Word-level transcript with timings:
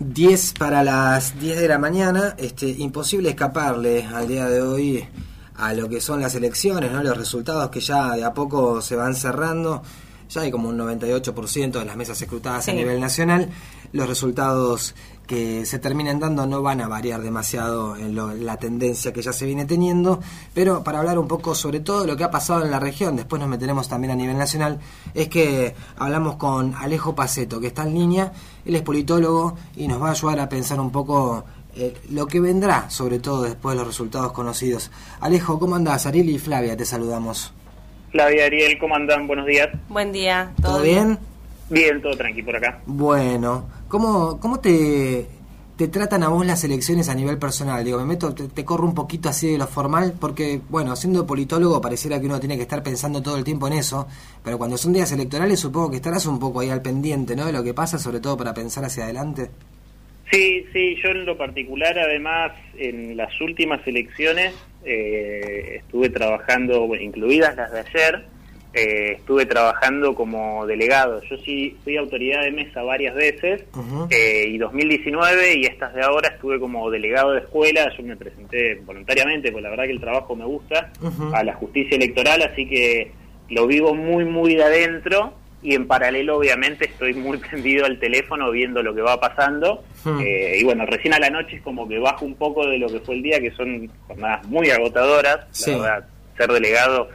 10 0.00 0.54
para 0.58 0.84
las 0.84 1.38
10 1.40 1.58
de 1.58 1.68
la 1.68 1.78
mañana, 1.78 2.34
este, 2.38 2.68
imposible 2.68 3.30
escaparle 3.30 4.04
al 4.04 4.28
día 4.28 4.46
de 4.46 4.62
hoy 4.62 5.04
a 5.56 5.74
lo 5.74 5.88
que 5.88 6.00
son 6.00 6.20
las 6.20 6.34
elecciones, 6.36 6.92
¿no? 6.92 7.02
los 7.02 7.16
resultados 7.16 7.68
que 7.70 7.80
ya 7.80 8.14
de 8.14 8.24
a 8.24 8.32
poco 8.32 8.80
se 8.80 8.94
van 8.94 9.16
cerrando, 9.16 9.82
ya 10.30 10.42
hay 10.42 10.52
como 10.52 10.68
un 10.68 10.78
98% 10.78 11.80
de 11.80 11.84
las 11.84 11.96
mesas 11.96 12.20
escrutadas 12.22 12.68
a 12.68 12.72
nivel 12.72 13.00
nacional, 13.00 13.50
los 13.92 14.08
resultados 14.08 14.94
que 15.28 15.66
se 15.66 15.78
terminen 15.78 16.18
dando 16.18 16.46
no 16.46 16.62
van 16.62 16.80
a 16.80 16.88
variar 16.88 17.20
demasiado 17.20 17.96
en 17.96 18.16
la 18.44 18.56
tendencia 18.56 19.12
que 19.12 19.22
ya 19.22 19.32
se 19.32 19.44
viene 19.44 19.66
teniendo, 19.66 20.20
pero 20.54 20.82
para 20.82 20.98
hablar 20.98 21.18
un 21.18 21.28
poco 21.28 21.54
sobre 21.54 21.80
todo 21.80 22.06
lo 22.06 22.16
que 22.16 22.24
ha 22.24 22.30
pasado 22.30 22.64
en 22.64 22.70
la 22.70 22.80
región, 22.80 23.14
después 23.14 23.38
nos 23.38 23.48
meteremos 23.48 23.88
también 23.88 24.10
a 24.10 24.16
nivel 24.16 24.38
nacional, 24.38 24.80
es 25.14 25.28
que 25.28 25.74
hablamos 25.98 26.36
con 26.36 26.74
Alejo 26.74 27.14
Paceto, 27.14 27.60
que 27.60 27.68
está 27.68 27.82
en 27.82 27.94
línea, 27.94 28.32
él 28.64 28.74
es 28.74 28.82
politólogo 28.82 29.56
y 29.76 29.86
nos 29.86 30.02
va 30.02 30.08
a 30.08 30.12
ayudar 30.12 30.40
a 30.40 30.48
pensar 30.48 30.80
un 30.80 30.90
poco 30.90 31.44
eh, 31.76 31.94
lo 32.10 32.26
que 32.26 32.40
vendrá, 32.40 32.88
sobre 32.88 33.18
todo 33.18 33.42
después 33.42 33.74
de 33.74 33.80
los 33.80 33.86
resultados 33.86 34.32
conocidos. 34.32 34.90
Alejo, 35.20 35.58
¿cómo 35.58 35.76
andás? 35.76 36.06
Ariel 36.06 36.30
y 36.30 36.38
Flavia, 36.38 36.74
te 36.74 36.86
saludamos. 36.86 37.52
Flavia, 38.12 38.46
Ariel, 38.46 38.78
¿cómo 38.78 38.96
andan? 38.96 39.26
Buenos 39.26 39.44
días. 39.44 39.68
Buen 39.90 40.10
día. 40.10 40.52
¿Todo, 40.62 40.80
bien? 40.80 41.18
Bien, 41.68 42.00
todo 42.00 42.16
tranquilo 42.16 42.46
por 42.46 42.56
acá. 42.56 42.80
Bueno, 42.86 43.66
¿cómo, 43.88 44.38
cómo 44.40 44.60
te, 44.60 45.26
te 45.76 45.88
tratan 45.88 46.22
a 46.24 46.28
vos 46.28 46.44
las 46.44 46.64
elecciones 46.64 47.08
a 47.08 47.14
nivel 47.14 47.38
personal? 47.38 47.84
Digo, 47.84 47.98
me 47.98 48.04
meto, 48.04 48.34
te, 48.34 48.64
corro 48.64 48.84
un 48.84 48.94
poquito 48.94 49.28
así 49.28 49.52
de 49.52 49.58
lo 49.58 49.66
formal, 49.66 50.12
porque, 50.20 50.60
bueno, 50.68 50.96
siendo 50.96 51.26
politólogo 51.26 51.80
pareciera 51.80 52.18
que 52.18 52.26
uno 52.26 52.40
tiene 52.40 52.56
que 52.56 52.62
estar 52.62 52.82
pensando 52.82 53.22
todo 53.22 53.36
el 53.36 53.44
tiempo 53.44 53.68
en 53.68 53.74
eso, 53.74 54.08
pero 54.42 54.58
cuando 54.58 54.76
son 54.76 54.92
días 54.92 55.12
electorales 55.12 55.60
supongo 55.60 55.90
que 55.90 55.96
estarás 55.96 56.26
un 56.26 56.38
poco 56.40 56.60
ahí 56.60 56.70
al 56.70 56.82
pendiente, 56.82 57.36
¿no? 57.36 57.46
De 57.46 57.52
lo 57.52 57.62
que 57.62 57.74
pasa, 57.74 57.98
sobre 57.98 58.20
todo 58.20 58.36
para 58.36 58.54
pensar 58.54 58.84
hacia 58.84 59.04
adelante. 59.04 59.50
Sí, 60.30 60.66
sí, 60.72 60.96
yo 61.02 61.10
en 61.10 61.24
lo 61.24 61.38
particular, 61.38 61.98
además, 61.98 62.52
en 62.76 63.16
las 63.16 63.40
últimas 63.40 63.86
elecciones 63.86 64.52
eh, 64.84 65.76
estuve 65.76 66.10
trabajando, 66.10 66.94
incluidas 66.96 67.56
las 67.56 67.72
de 67.72 67.80
ayer, 67.80 68.26
eh, 68.74 69.12
estuve 69.16 69.46
trabajando 69.46 70.14
como 70.14 70.66
delegado. 70.66 71.22
Yo 71.22 71.36
sí 71.38 71.76
fui 71.84 71.96
autoridad 71.96 72.42
de 72.42 72.52
mesa 72.52 72.82
varias 72.82 73.14
veces 73.14 73.64
eh, 74.10 74.44
y 74.46 74.58
2019 74.58 75.54
y 75.56 75.64
estas 75.64 75.94
de 75.94 76.02
ahora 76.02 76.28
estuve 76.28 76.60
como 76.60 76.90
delegado 76.90 77.32
de 77.32 77.40
escuela. 77.40 77.90
Yo 77.96 78.02
me 78.02 78.16
presenté 78.16 78.76
voluntariamente, 78.84 79.50
porque 79.50 79.62
la 79.62 79.70
verdad 79.70 79.84
que 79.84 79.92
el 79.92 80.00
trabajo 80.00 80.36
me 80.36 80.44
gusta, 80.44 80.92
a 81.32 81.42
la 81.42 81.54
justicia 81.54 81.96
electoral, 81.96 82.42
así 82.42 82.66
que 82.66 83.12
lo 83.48 83.66
vivo 83.66 83.94
muy, 83.94 84.24
muy 84.24 84.54
de 84.54 84.64
adentro 84.64 85.32
y 85.62 85.74
en 85.74 85.86
paralelo 85.86 86.36
obviamente 86.36 86.84
estoy 86.84 87.14
muy 87.14 87.38
prendido 87.38 87.86
al 87.86 87.98
teléfono 87.98 88.50
viendo 88.50 88.82
lo 88.82 88.94
que 88.94 89.00
va 89.00 89.18
pasando. 89.18 89.82
Eh, 90.20 90.58
y 90.60 90.64
bueno, 90.64 90.86
recién 90.86 91.14
a 91.14 91.18
la 91.18 91.30
noche 91.30 91.56
es 91.56 91.62
como 91.62 91.88
que 91.88 91.98
bajo 91.98 92.24
un 92.24 92.34
poco 92.34 92.66
de 92.66 92.78
lo 92.78 92.88
que 92.88 93.00
fue 93.00 93.16
el 93.16 93.22
día, 93.22 93.40
que 93.40 93.50
son 93.52 93.90
jornadas 94.06 94.46
muy 94.46 94.70
agotadoras, 94.70 95.46
la 95.66 95.78
verdad, 95.78 96.08
ser 96.36 96.52
delegado 96.52 97.08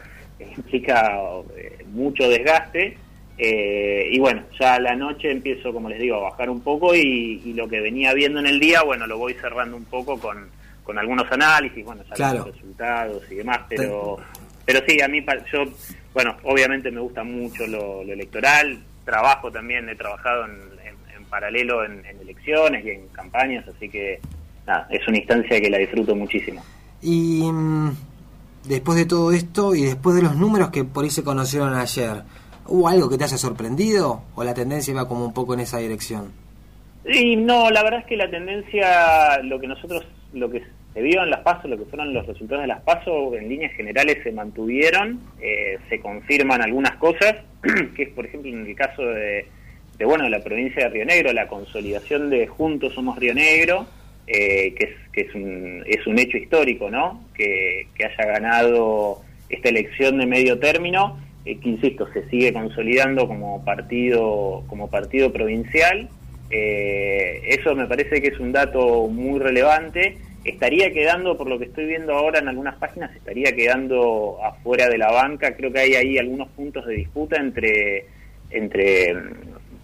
implica 0.56 1.20
eh, 1.56 1.86
mucho 1.92 2.28
desgaste. 2.30 2.98
Eh, 3.38 4.10
y 4.12 4.20
bueno, 4.20 4.44
ya 4.60 4.76
a 4.76 4.80
la 4.80 4.96
noche 4.96 5.32
empiezo, 5.32 5.74
como 5.74 5.90
les 5.90 6.00
digo, 6.00 6.18
a 6.18 6.30
bajar 6.30 6.50
un 6.50 6.62
poco 6.62 6.94
y, 6.94 7.54
lo 7.54 7.68
que 7.68 7.82
venía 7.82 8.14
viendo 8.14 8.40
en 8.40 8.48
el 8.48 8.60
día, 8.60 8.84
bueno, 8.84 9.08
lo 9.08 9.18
voy 9.18 9.34
cerrando 9.34 9.76
un 9.76 9.86
poco 9.86 10.20
con, 10.20 10.50
con 10.84 10.98
algunos 10.98 11.32
análisis, 11.32 11.84
bueno, 11.84 12.04
ya 12.16 12.34
los 12.34 12.54
resultados 12.54 13.24
y 13.32 13.36
demás, 13.36 13.62
pero, 13.68 14.18
pero 14.66 14.80
sí, 14.88 15.02
a 15.02 15.08
mí, 15.08 15.26
yo, 15.52 15.66
bueno, 16.14 16.38
obviamente 16.44 16.92
me 16.92 17.02
gusta 17.02 17.24
mucho 17.24 17.66
lo, 17.66 18.02
electoral, 18.02 18.80
trabajo 19.04 19.52
también, 19.52 19.90
he 19.90 19.96
trabajado 19.96 20.46
en, 20.46 20.74
paralelo 21.30 21.84
en, 21.84 22.06
en, 22.06 22.20
elecciones 22.22 22.86
y 22.86 22.92
en 22.92 23.08
campañas, 23.08 23.68
así 23.68 23.90
que 23.90 24.20
nada, 24.68 24.88
es 24.92 25.08
una 25.08 25.18
instancia 25.18 25.60
que 25.60 25.70
la 25.70 25.80
disfruto 25.80 26.16
muchísimo. 26.16 26.64
Y 27.02 27.42
mm, 27.52 27.92
después 28.66 28.98
de 28.98 29.06
todo 29.06 29.32
esto 29.32 29.76
y 29.76 29.84
después 29.84 30.16
de 30.16 30.22
los 30.22 30.36
números 30.36 30.70
que 30.70 30.84
por 30.84 31.04
ahí 31.04 31.10
se 31.10 31.24
conocieron 31.24 31.74
ayer, 31.74 32.24
¿hubo 32.68 32.88
algo 32.88 33.10
que 33.10 33.18
te 33.18 33.26
haya 33.26 33.38
sorprendido 33.38 34.24
o 34.36 34.44
la 34.44 34.54
tendencia 34.54 34.92
iba 34.92 35.08
como 35.08 35.26
un 35.26 35.34
poco 35.34 35.54
en 35.54 35.62
esa 35.62 35.80
dirección? 35.80 36.32
Sí, 37.06 37.36
no, 37.36 37.70
la 37.70 37.84
verdad 37.84 38.00
es 38.02 38.06
que 38.06 38.16
la 38.16 38.30
tendencia, 38.30 39.42
lo 39.44 39.60
que 39.60 39.68
nosotros, 39.68 40.06
lo 40.34 40.50
que 40.50 40.64
se 40.94 41.02
vio 41.02 41.24
en 41.24 41.32
las 41.32 41.42
pasos, 41.42 41.70
lo 41.70 41.78
que 41.78 41.86
fueron 41.86 42.14
los 42.14 42.26
resultados 42.26 42.62
de 42.62 42.68
las 42.68 42.82
pasos, 42.82 43.34
en 43.34 43.50
líneas 43.50 43.74
generales 43.74 44.20
se 44.24 44.32
mantuvieron, 44.32 45.20
eh, 45.42 45.80
se 45.90 46.00
confirman 46.00 46.62
algunas 46.62 46.96
cosas, 46.98 47.36
que 47.96 48.04
es 48.04 48.10
por 48.10 48.26
ejemplo 48.26 48.52
en 48.52 48.66
el 48.66 48.76
caso 48.76 49.02
de, 49.02 49.48
de, 49.98 50.06
bueno, 50.06 50.24
de 50.24 50.30
la 50.30 50.40
provincia 50.40 50.84
de 50.84 50.90
Río 50.90 51.06
Negro, 51.06 51.34
la 51.34 51.48
consolidación 51.48 52.30
de 52.30 52.48
Juntos 52.48 52.94
Somos 52.94 53.20
Río 53.20 53.34
Negro, 53.34 53.86
eh, 54.28 54.74
que, 54.76 54.86
es, 54.86 54.90
que 55.12 55.22
es, 55.22 55.36
un, 55.36 55.84
es 55.86 56.06
un 56.08 56.18
hecho 56.18 56.38
histórico, 56.38 56.90
¿no? 56.90 57.24
Que, 57.34 57.88
haya 58.00 58.32
ganado 58.32 59.22
esta 59.50 59.70
elección 59.70 60.18
de 60.18 60.26
medio 60.26 60.60
término, 60.60 61.20
eh, 61.46 61.58
que 61.60 61.70
insisto, 61.70 62.08
se 62.14 62.28
sigue 62.30 62.54
consolidando 62.54 63.28
como 63.28 63.64
partido, 63.64 64.64
como 64.68 64.90
partido 64.90 65.32
provincial. 65.32 66.10
Eh, 66.50 67.42
eso 67.48 67.76
me 67.76 67.88
parece 67.88 68.22
que 68.22 68.30
es 68.30 68.40
un 68.40 68.52
dato 68.52 69.08
muy 69.08 69.40
relevante. 69.40 70.18
Estaría 70.44 70.92
quedando, 70.92 71.38
por 71.38 71.48
lo 71.48 71.58
que 71.58 71.66
estoy 71.66 71.86
viendo 71.86 72.14
ahora 72.14 72.40
en 72.40 72.50
algunas 72.50 72.76
páginas, 72.76 73.16
estaría 73.16 73.56
quedando 73.56 74.38
afuera 74.44 74.90
de 74.90 74.98
la 74.98 75.12
banca. 75.12 75.56
Creo 75.56 75.72
que 75.72 75.80
hay 75.80 75.96
ahí 75.96 76.18
algunos 76.18 76.50
puntos 76.50 76.86
de 76.86 76.96
disputa 76.96 77.38
entre, 77.38 78.06
entre 78.50 79.16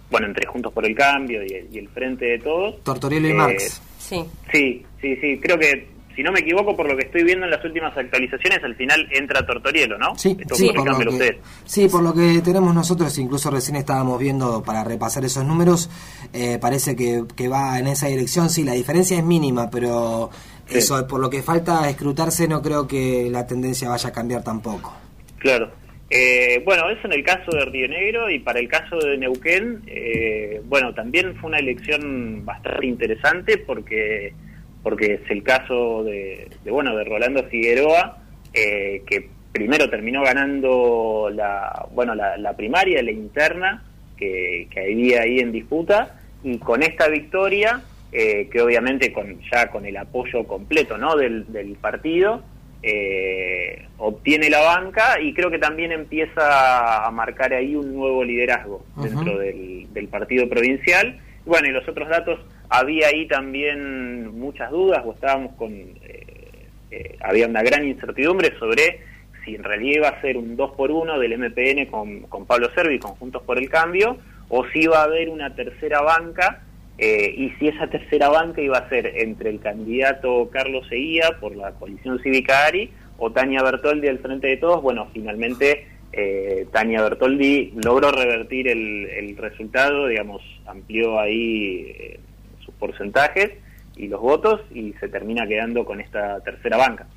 bueno, 0.09 0.28
entre 0.28 0.47
Juntos 0.47 0.73
por 0.73 0.85
el 0.85 0.95
Cambio 0.95 1.41
y 1.44 1.78
el, 1.78 1.88
Frente 1.89 2.25
de 2.25 2.39
Todos. 2.39 2.83
Tortorielo 2.83 3.29
y 3.29 3.33
Marx. 3.33 3.81
Sí. 4.09 4.25
Sí, 4.52 4.86
sí, 5.00 5.16
sí. 5.18 5.40
Creo 5.40 5.59
que, 5.59 5.88
si 6.16 6.24
no 6.24 6.31
me 6.31 6.40
equivoco, 6.40 6.75
por 6.75 6.88
lo 6.90 6.97
que 6.97 7.06
estoy 7.06 7.24
viendo 7.24 7.46
en 7.46 7.52
las 7.52 7.64
últimas 7.64 7.96
actualizaciones, 7.96 8.64
al 8.64 8.75
final 8.75 9.08
entra 9.12 9.46
Tortorielo, 9.46 9.97
¿no? 10.00 10.18
Sí, 10.18 10.36
sí, 10.53 10.72
por 10.75 10.88
lo 10.88 11.18
que, 11.18 11.40
sí, 11.66 11.88
por 11.88 12.02
lo 12.02 12.14
que 12.14 12.42
tenemos 12.42 12.74
nosotros, 12.74 13.16
incluso 13.20 13.52
recién 13.52 13.78
estábamos 13.78 14.20
viendo 14.20 14.64
para 14.64 14.84
repasar 14.84 15.24
esos 15.24 15.46
números, 15.46 15.90
eh, 16.34 16.58
parece 16.59 16.96
que, 16.96 17.24
que 17.36 17.47
va 17.47 17.78
en 17.78 17.88
esa 17.88 18.08
dirección. 18.08 18.50
Sí, 18.50 18.64
la 18.64 18.74
diferencia 18.74 19.18
es 19.18 19.24
mínima, 19.24 19.70
pero 19.70 20.31
eso, 20.68 21.06
por 21.08 21.20
lo 21.20 21.30
que 21.30 21.44
falta 21.44 21.88
escrutarse, 21.88 22.47
no 22.47 22.62
creo 22.62 22.88
que 22.88 23.30
la 23.30 23.46
tendencia 23.46 23.90
vaya 23.90 24.09
a 24.09 24.12
cambiar 24.12 24.44
tampoco. 24.44 24.94
Claro. 25.38 25.72
Eh, 26.12 26.62
bueno, 26.66 26.90
eso 26.90 27.06
en 27.06 27.14
el 27.14 27.24
caso 27.24 27.52
de 27.52 27.66
Río 27.66 27.88
Negro 27.88 28.31
y 28.31 28.40
para 28.40 28.59
el 28.59 28.68
caso 28.68 28.97
de 28.97 29.18
Neuquén, 29.18 29.84
eh, 29.86 30.59
bueno, 30.66 30.94
también 30.94 31.36
fue 31.36 31.50
una 31.50 31.59
elección 31.59 32.44
bastante 32.46 32.88
interesante 32.88 33.58
porque 33.59 34.34
porque 34.81 35.16
es 35.16 35.30
el 35.30 35.44
caso 35.44 36.03
de, 36.03 36.50
bueno 36.66 36.96
de 36.96 37.03
Rolando 37.03 37.44
Figueroa 37.44 38.18
eh, 38.53 39.03
que 39.06 39.30
primero 39.52 39.90
terminó 39.90 40.24
ganando 40.24 41.30
la 41.31 41.86
bueno 41.92 42.16
la, 42.16 42.53
primaria, 42.53 43.03
la 43.03 43.12
interna 43.12 43.84
que, 44.18 44.68
que, 44.72 44.80
había 44.80 45.22
ahí 45.24 45.40
en 45.40 45.52
disputa 45.52 46.18
y 46.44 46.58
con 46.58 46.81
esta 46.81 47.08
victoria 47.08 47.81
que 48.12 48.62
obviamente 48.62 49.14
con 49.14 49.40
ya 49.52 49.70
con 49.70 49.86
el 49.86 49.97
apoyo 49.97 50.47
completo 50.47 50.97
no 50.97 51.16
del 51.16 51.78
partido 51.80 52.41
eh, 52.81 53.88
obtiene 53.97 54.50
la 54.50 54.62
banca 54.62 55.19
y 55.22 55.34
creo 55.34 55.51
que 55.51 55.59
también 55.59 55.91
empieza 55.91 57.06
a 57.06 57.12
marcar 57.12 57.53
ahí 57.53 57.75
un 57.75 57.94
nuevo 57.94 58.23
liderazgo 58.23 58.85
dentro 58.95 59.38
del, 59.38 60.07
partido 60.09 60.47
provincial. 60.47 61.19
Bueno, 61.45 61.67
y 61.67 61.72
los 61.72 61.88
otros 61.88 62.07
datos, 62.09 62.40
había 62.69 63.07
ahí 63.07 63.28
también 63.28 64.38
muchas 64.40 64.72
dudas 64.72 65.01
o 65.06 65.13
estábamos 65.13 65.56
con... 65.56 65.72
Eh, 65.72 66.67
eh, 66.91 67.17
había 67.22 67.47
una 67.47 67.62
gran 67.62 67.85
incertidumbre 67.85 68.57
sobre 68.57 69.01
si 69.44 69.56
en 69.56 69.63
realidad 69.63 69.96
iba 69.97 70.07
a 70.09 70.22
ser 70.22 70.38
un 70.38 70.56
2 70.56 70.72
por 70.72 70.90
1 70.90 71.19
del 71.19 71.38
MPN 71.38 71.85
con, 71.85 72.22
con 72.22 72.46
Pablo 72.46 72.69
Servi, 72.73 72.97
con 72.97 73.11
Juntos 73.16 73.44
por 73.44 73.57
el 73.59 73.69
Cambio, 73.69 74.17
o 74.50 74.66
si 74.67 74.84
iba 74.84 75.00
a 75.00 75.03
haber 75.03 75.29
una 75.29 75.53
tercera 75.53 76.01
banca 76.01 76.63
eh, 77.01 77.33
y 77.37 77.49
si 77.51 77.69
esa 77.69 77.87
tercera 77.87 78.27
banca 78.27 78.61
iba 78.61 78.77
a 78.77 78.90
ser 78.90 79.07
entre 79.16 79.49
el 79.49 79.61
candidato 79.61 80.49
Carlos 80.51 80.85
Seguía 80.90 81.29
por 81.40 81.55
la 81.55 81.72
coalición 81.72 82.19
cívica 82.19 82.66
ARI 82.66 82.91
o 83.17 83.31
Tania 83.31 83.63
Bertoldi 83.63 84.07
del 84.07 84.19
Frente 84.19 84.47
de 84.47 84.57
Todos, 84.57 84.81
bueno, 84.81 85.07
finalmente 85.13 85.87
eh, 86.11 86.67
Tania 86.73 87.01
Bertoldi 87.01 87.72
logró 87.85 88.11
revertir 88.11 88.67
el, 88.67 89.37
resultado, 89.37 90.07
digamos, 90.07 90.41
amplió 90.66 91.22
ahí 91.22 91.96
eh, 91.97 92.19
sus 92.66 92.73
porcentajes 92.73 93.52
y 93.95 94.09
los 94.09 94.19
votos 94.19 94.59
y 94.73 94.91
se 94.99 95.07
termina 95.07 95.47
quedando 95.47 95.85
con 95.85 96.02
esta 96.02 96.41
tercera 96.41 96.75
banca. 96.75 97.07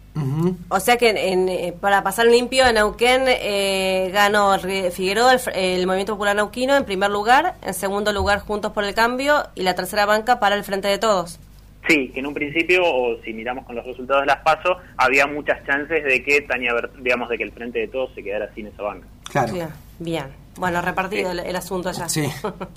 O 0.68 0.80
sea 0.80 0.98
que 0.98 1.10
eh, 1.10 1.72
para 1.80 2.02
pasar 2.02 2.26
limpio 2.26 2.66
en 2.66 2.74
Neuquén 2.74 3.22
eh, 3.26 4.10
ganó 4.12 4.58
Figueroa, 4.58 5.36
el, 5.54 5.86
Movimiento 5.86 6.12
Popular 6.14 6.36
Nauquino 6.36 6.76
en 6.76 6.84
primer 6.84 7.10
lugar, 7.10 7.54
en 7.62 7.72
segundo 7.72 8.12
lugar 8.12 8.40
Juntos 8.40 8.72
por 8.72 8.84
el 8.84 8.94
Cambio 8.94 9.44
y 9.54 9.62
la 9.62 9.74
tercera 9.74 10.04
banca 10.04 10.38
para 10.38 10.54
el 10.54 10.64
Frente 10.64 10.88
de 10.88 10.98
Todos. 10.98 11.40
Sí, 11.88 12.10
que 12.10 12.20
en 12.20 12.26
un 12.26 12.34
principio, 12.34 12.82
o 12.84 13.20
si 13.24 13.32
miramos 13.32 13.64
con 13.64 13.74
los 13.74 13.84
resultados 13.84 14.22
de 14.22 14.26
las 14.26 14.38
PASO, 14.38 14.76
había 14.96 15.26
muchas 15.26 15.64
chances 15.66 16.04
de 16.04 16.22
que 16.22 16.42
Tania, 16.42 16.74
digamos, 17.00 17.28
de 17.28 17.38
que 17.38 17.44
el 17.44 17.52
Frente 17.52 17.80
de 17.80 17.88
Todos 17.88 18.14
se 18.14 18.22
quedara 18.22 18.52
sin 18.54 18.68
esa 18.68 18.82
banca. 18.82 19.06
Claro. 19.30 19.52
Bien. 19.98 20.41
Bueno, 20.58 20.82
repartido 20.82 21.32
el, 21.32 21.56
asunto 21.56 21.88
allá. 21.88 22.08
Sí. 22.08 22.28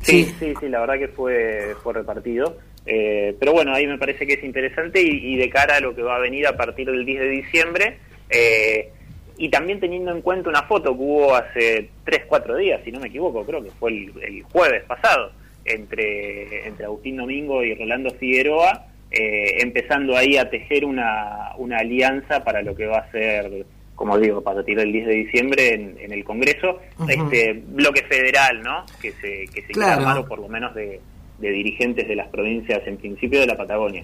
sí, 0.02 0.36
sí, 0.40 0.54
sí, 0.60 0.70
la 0.70 0.80
verdad 0.80 0.98
que 0.98 1.08
fue, 1.10 1.76
fue 1.84 1.94
repartido. 1.94 2.58
Eh, 2.86 3.36
pero 3.40 3.54
bueno, 3.54 3.74
ahí 3.74 3.88
me 3.88 3.98
parece 3.98 4.28
que 4.28 4.34
es 4.34 4.44
interesante 4.44 5.02
y, 5.02 5.36
de 5.36 5.50
cara 5.50 5.78
a 5.78 5.80
lo 5.80 5.96
que 5.96 6.04
va 6.04 6.18
a 6.18 6.20
venir 6.20 6.46
a 6.48 6.56
partir 6.56 6.90
del 6.90 7.06
10 7.06 7.20
de 7.20 7.30
diciembre, 7.30 7.98
eh, 8.30 8.92
y 9.38 9.50
también 9.50 9.80
teniendo 9.80 10.12
en 10.12 10.22
cuenta 10.22 10.50
una 10.50 10.64
foto 10.64 10.96
que 10.96 11.04
hubo 11.04 11.36
hace 11.36 11.90
3, 12.04 12.24
4 12.28 12.58
días, 12.58 12.82
si 12.86 12.92
no 12.92 13.00
me 13.00 13.08
equivoco, 13.08 13.46
creo 13.46 13.64
que 13.64 13.72
fue 13.72 13.92
el, 13.92 14.44
jueves 14.44 14.84
pasado, 14.84 15.32
entre, 15.66 16.68
entre 16.68 16.86
Agustín 16.86 17.18
Domingo 17.18 17.64
y 17.64 17.74
Rolando 17.74 18.12
Figueroa, 18.12 18.86
eh, 19.10 19.58
empezando 19.62 20.16
ahí 20.16 20.38
a 20.38 20.50
tejer 20.50 20.86
una, 20.86 21.54
una 21.58 21.78
alianza 21.78 22.44
para 22.44 22.62
lo 22.62 22.76
que 22.76 22.86
va 22.86 23.00
a 23.00 23.12
ser 23.12 23.66
como 23.96 24.18
digo, 24.20 24.42
para 24.42 24.64
tirar 24.64 24.86
el 24.86 24.92
10 24.92 25.08
de 25.08 25.14
diciembre 25.14 25.74
en, 25.74 26.12
el 26.12 26.24
Congreso, 26.24 26.80
este 27.08 27.64
bloque 27.68 28.04
federal, 28.04 28.62
¿no? 28.62 28.86
Que 29.02 29.14
se, 29.14 29.48
que 29.54 29.62
se 29.62 29.74
claro. 29.74 30.26
por 30.28 30.40
lo 30.40 30.50
menos 30.50 30.76
de, 30.76 31.02
dirigentes 31.40 32.08
de 32.08 32.16
las 32.16 32.28
provincias, 32.28 32.82
en 32.86 32.98
principio 32.98 33.40
de 33.40 33.48
la 33.48 33.56
Patagonia. 33.56 34.04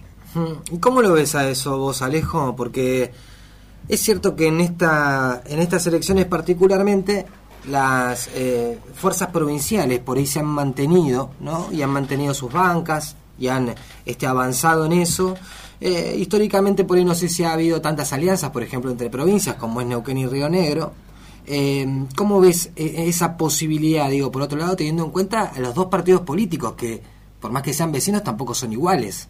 ¿Y 0.72 0.80
cómo 0.80 1.02
lo 1.02 1.14
ves 1.14 1.36
a 1.36 1.50
eso 1.50 1.78
vos, 1.78 2.02
Alejo? 2.02 2.56
Porque 2.56 3.12
es 3.90 4.00
cierto 4.00 4.36
que 4.36 4.48
en, 4.48 4.62
esta, 4.62 5.42
en 5.46 5.60
estas 5.60 5.86
elecciones 5.88 6.26
particularmente 6.26 7.26
las 7.70 8.30
eh, 8.34 8.78
fuerzas 8.96 9.30
provinciales 9.30 10.00
por 10.00 10.18
ahí 10.18 10.26
se 10.26 10.40
han 10.40 10.48
mantenido, 10.48 11.32
¿no? 11.40 11.68
Y 11.72 11.82
han 11.82 11.90
mantenido 11.90 12.34
sus 12.34 12.52
bancas 12.52 13.16
y 13.38 13.50
han 13.50 13.76
este, 14.06 14.26
avanzado 14.26 14.86
en 14.86 14.94
eso. 14.94 15.36
Eh, 15.84 16.16
históricamente 16.20 16.84
por 16.84 17.00
ahí 17.00 17.04
no 17.04 17.16
sé 17.16 17.28
si 17.28 17.44
ha 17.44 17.54
habido 17.54 17.82
tantas 17.82 18.14
alianzas, 18.14 18.52
por 18.52 18.62
ejemplo, 18.62 18.92
entre 18.92 19.10
provincias 19.10 19.56
como 19.56 19.82
es 19.82 19.88
Neuquén 19.88 20.20
y 20.20 20.28
Río 20.28 20.48
Negro. 20.48 20.94
Eh, 21.48 21.88
¿Cómo 22.16 22.40
ves 22.40 22.72
eh, 22.76 23.06
esa 23.08 23.36
posibilidad, 23.36 24.08
digo, 24.08 24.32
por 24.32 24.44
otro 24.44 24.60
lado, 24.60 24.76
teniendo 24.76 25.04
en 25.04 25.12
cuenta 25.12 25.52
a 25.56 25.60
los 25.60 25.74
dos 25.74 25.88
partidos 25.88 26.22
políticos 26.22 26.74
que, 26.74 27.02
por 27.40 27.52
más 27.52 27.64
que 27.64 27.74
sean 27.74 27.92
vecinos, 27.92 28.24
tampoco 28.24 28.54
son 28.54 28.72
iguales? 28.72 29.28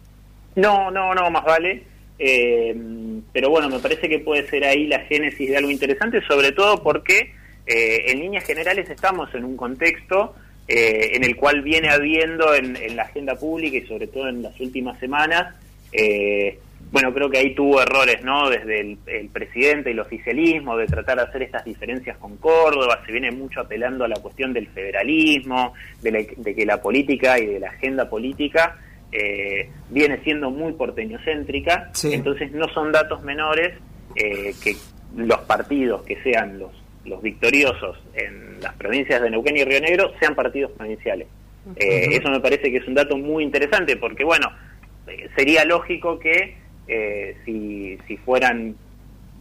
No, 0.54 0.90
no, 0.90 1.14
no, 1.14 1.30
más 1.30 1.42
vale. 1.42 1.84
pero 2.18 3.48
bueno, 3.48 3.70
me 3.70 3.78
parece 3.78 4.06
que 4.06 4.18
puede 4.18 4.46
ser 4.46 4.64
ahí 4.64 4.86
la 4.86 5.00
génesis 5.06 5.48
de 5.48 5.56
algo 5.56 5.70
interesante, 5.70 6.20
sobre 6.28 6.52
todo 6.52 6.82
porque 6.82 7.32
en 7.64 8.18
líneas 8.20 8.44
generales 8.44 8.90
estamos 8.90 9.34
en 9.34 9.44
un 9.44 9.56
contexto 9.56 10.34
en 10.68 11.24
el 11.24 11.34
cual 11.36 11.62
viene 11.62 11.88
habiendo 11.88 12.54
en, 12.54 12.94
la 12.94 13.04
agenda 13.04 13.36
pública 13.36 13.78
y 13.78 13.86
sobre 13.86 14.06
todo 14.06 14.28
en 14.28 14.42
las 14.42 14.60
últimas 14.60 15.00
semanas 15.00 15.54
eh, 15.92 16.58
bueno, 16.92 17.14
creo 17.14 17.30
que 17.30 17.38
ahí 17.38 17.54
tuvo 17.54 17.80
errores, 17.80 18.22
¿no? 18.22 18.50
Desde 18.50 18.80
el, 18.80 19.28
presidente 19.32 19.88
y 19.88 19.92
el 19.94 20.00
oficialismo, 20.00 20.76
de 20.76 20.86
tratar 20.86 21.16
de 21.16 21.22
hacer 21.22 21.42
estas 21.42 21.64
diferencias 21.64 22.18
con 22.18 22.36
Córdoba, 22.36 23.00
se 23.06 23.12
viene 23.12 23.30
mucho 23.30 23.60
apelando 23.60 24.04
a 24.04 24.08
la 24.08 24.16
cuestión 24.16 24.52
del 24.52 24.68
federalismo, 24.68 25.72
de, 26.02 26.26
que 26.26 26.66
la 26.66 26.82
política 26.82 27.38
y 27.38 27.46
de 27.46 27.60
la 27.60 27.68
agenda 27.68 28.10
política 28.10 28.76
eh, 29.10 29.70
viene 29.88 30.18
siendo 30.22 30.50
muy 30.50 30.72
porteñocéntrica, 30.72 31.90
entonces 32.04 32.52
no 32.52 32.68
son 32.74 32.92
datos 32.92 33.22
menores 33.22 33.72
eh, 34.14 34.52
que 34.62 34.76
los 35.16 35.40
partidos 35.40 36.02
que 36.02 36.22
sean 36.22 36.58
los, 36.58 36.72
los 37.06 37.22
victoriosos 37.22 37.98
en 38.12 38.60
las 38.60 38.74
provincias 38.74 39.22
de 39.22 39.30
Neuquén 39.30 39.56
y 39.56 39.64
Río 39.64 39.80
Negro 39.80 40.12
sean 40.20 40.34
partidos 40.34 40.72
provinciales. 40.72 41.26
Eso 41.76 42.28
me 42.28 42.40
parece 42.40 42.70
que 42.70 42.78
es 42.78 42.88
un 42.88 42.94
dato 42.94 43.16
muy 43.16 43.44
interesante 43.44 43.96
porque, 43.96 44.24
bueno, 44.24 44.48
sería 45.36 45.64
lógico 45.64 46.18
que 46.18 46.62
eh, 46.88 47.36
si, 47.44 47.96
si 48.06 48.16
fueran, 48.18 48.74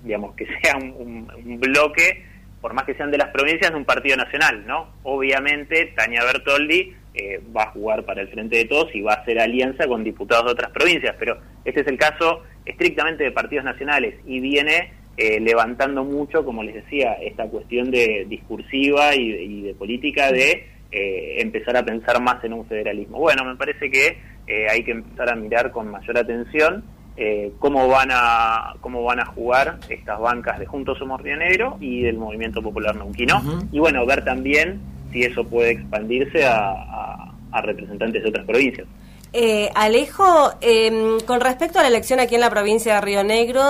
digamos, 0.04 0.36
que 0.36 0.46
sea 0.62 0.78
un, 0.78 1.28
bloque, 1.60 2.24
por 2.62 2.74
más 2.74 2.86
que 2.86 2.94
sean 2.94 3.12
de 3.12 3.18
las 3.18 3.30
provincias, 3.30 3.72
de 3.72 3.78
un 3.78 3.86
partido 3.86 4.16
nacional, 4.16 4.66
¿no? 4.68 4.94
Obviamente, 5.04 5.94
Tania 5.96 6.24
Bertoldi 6.24 6.94
eh, 7.13 7.42
va 7.56 7.63
a 7.63 7.72
jugar 7.72 8.06
para 8.06 8.22
el 8.22 8.30
Frente 8.30 8.58
de 8.58 8.66
Todos 8.66 8.94
y 8.94 9.02
va 9.02 9.13
a 9.13 9.22
hacer 9.22 9.40
alianza 9.40 9.88
con 9.88 10.04
diputados 10.04 10.46
de 10.46 10.52
otras 10.52 10.72
provincias, 10.72 11.16
pero 11.18 11.40
este 11.66 11.81
es 11.81 11.88
el 11.88 11.98
caso 11.98 12.44
estrictamente 12.66 13.24
de 13.24 13.31
partidos 13.31 13.66
nacionales 13.66 14.16
y 14.25 14.40
viene 14.40 14.94
eh, 15.18 15.40
levantando 15.40 16.04
mucho, 16.04 16.46
como 16.46 16.63
les 16.63 16.75
decía, 16.75 17.13
esta 17.13 17.48
cuestión 17.48 17.90
de 17.90 18.25
discursiva 18.30 19.16
y 19.16 19.63
de 19.63 19.74
política 19.74 20.31
de 20.31 20.68
empezar 20.94 21.78
a 21.78 21.86
pensar 21.86 22.22
más 22.22 22.44
en 22.44 22.52
un 22.52 22.66
federalismo. 22.66 23.18
Bueno, 23.18 23.46
me 23.46 23.56
parece 23.56 23.90
que 23.90 24.18
eh, 24.51 24.68
hay 24.69 24.83
que 24.83 24.92
empezar 24.92 25.30
a 25.30 25.36
mirar 25.36 25.71
con 25.71 25.89
mayor 25.89 26.18
atención 26.18 26.83
eh, 27.15 27.53
cómo 27.57 27.88
van 27.88 28.09
a 28.12 28.74
cómo 28.81 29.01
van 29.01 29.21
a 29.21 29.25
jugar 29.25 29.80
estas 29.88 30.19
bancas 30.19 30.59
de 30.59 30.65
Juntos 30.65 30.98
Somos 30.98 31.21
Río 31.21 31.38
Negro 31.38 31.77
y 31.80 32.01
del 32.01 32.18
Movimiento 32.18 32.62
Popular 32.62 32.94
Neuquino 32.98 33.42
y 33.71 33.80
bueno 33.80 34.06
ver 34.06 34.25
también 34.25 34.81
si 35.13 35.24
eso 35.24 35.45
puede 35.45 35.71
expandirse 35.71 36.45
a, 36.45 37.31
representantes 37.63 38.24
de 38.24 38.30
otras 38.30 38.45
provincias. 38.45 38.88
Eh, 39.31 39.69
Alejo, 39.74 40.51
em, 40.59 41.19
con 41.21 41.39
respecto 41.39 41.80
a 41.80 41.83
la 41.83 41.88
elección 41.88 42.19
aquí 42.19 42.36
en 42.36 42.42
la 42.42 42.50
provincia 42.50 42.95
de 42.95 43.01
Río 43.01 43.24
Negro, 43.24 43.63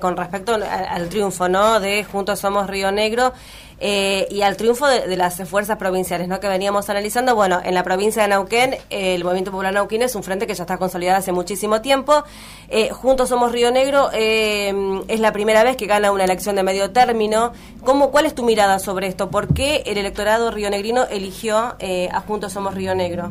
con 0.00 0.18
respecto 0.18 0.54
al, 0.54 0.64
al, 0.64 1.08
triunfo 1.08 1.48
¿no? 1.48 1.80
de 1.80 2.04
Juntos 2.04 2.40
Somos 2.40 2.68
Río 2.68 2.92
Negro, 2.92 3.32
eh, 3.80 4.28
y 4.30 4.42
al 4.42 4.56
triunfo 4.58 4.86
de, 4.86 5.16
las 5.16 5.48
fuerzas 5.48 5.78
provinciales 5.78 6.28
¿no? 6.28 6.38
que 6.38 6.48
veníamos 6.48 6.90
analizando. 6.90 7.34
Bueno, 7.34 7.60
en 7.64 7.74
la 7.74 7.82
provincia 7.82 8.22
de 8.22 8.28
Nauquén, 8.28 8.76
el 8.90 9.24
Movimiento 9.24 9.50
Popular 9.50 9.72
Nauquén 9.72 10.02
es 10.02 10.14
un 10.14 10.22
frente 10.22 10.46
que 10.46 10.54
ya 10.54 10.64
está 10.64 10.76
consolidado 10.76 11.18
hace 11.18 11.32
muchísimo 11.32 11.80
tiempo. 11.80 12.22
Eh, 12.68 12.90
juntos 12.90 13.30
somos 13.30 13.52
Río 13.52 13.70
Negro, 13.70 14.10
eh, 14.12 15.02
es 15.08 15.20
la 15.20 15.32
primera 15.32 15.64
vez 15.64 15.76
que 15.76 15.86
gana 15.86 16.12
una 16.12 16.24
elección 16.24 16.56
de 16.56 16.62
medio 16.62 16.90
término. 16.90 17.52
¿Cómo, 17.82 18.10
¿Cuál 18.10 18.26
es 18.26 18.34
tu 18.34 18.44
mirada 18.44 18.78
sobre 18.78 19.06
esto? 19.06 19.30
¿Por 19.30 19.54
qué 19.54 19.82
el 19.86 19.96
electorado 19.96 20.50
rionegrino 20.50 21.06
eligió 21.10 21.56
a 21.56 22.20
Juntos 22.26 22.52
somos 22.52 22.74
Río 22.74 22.94
Negro? 22.94 23.30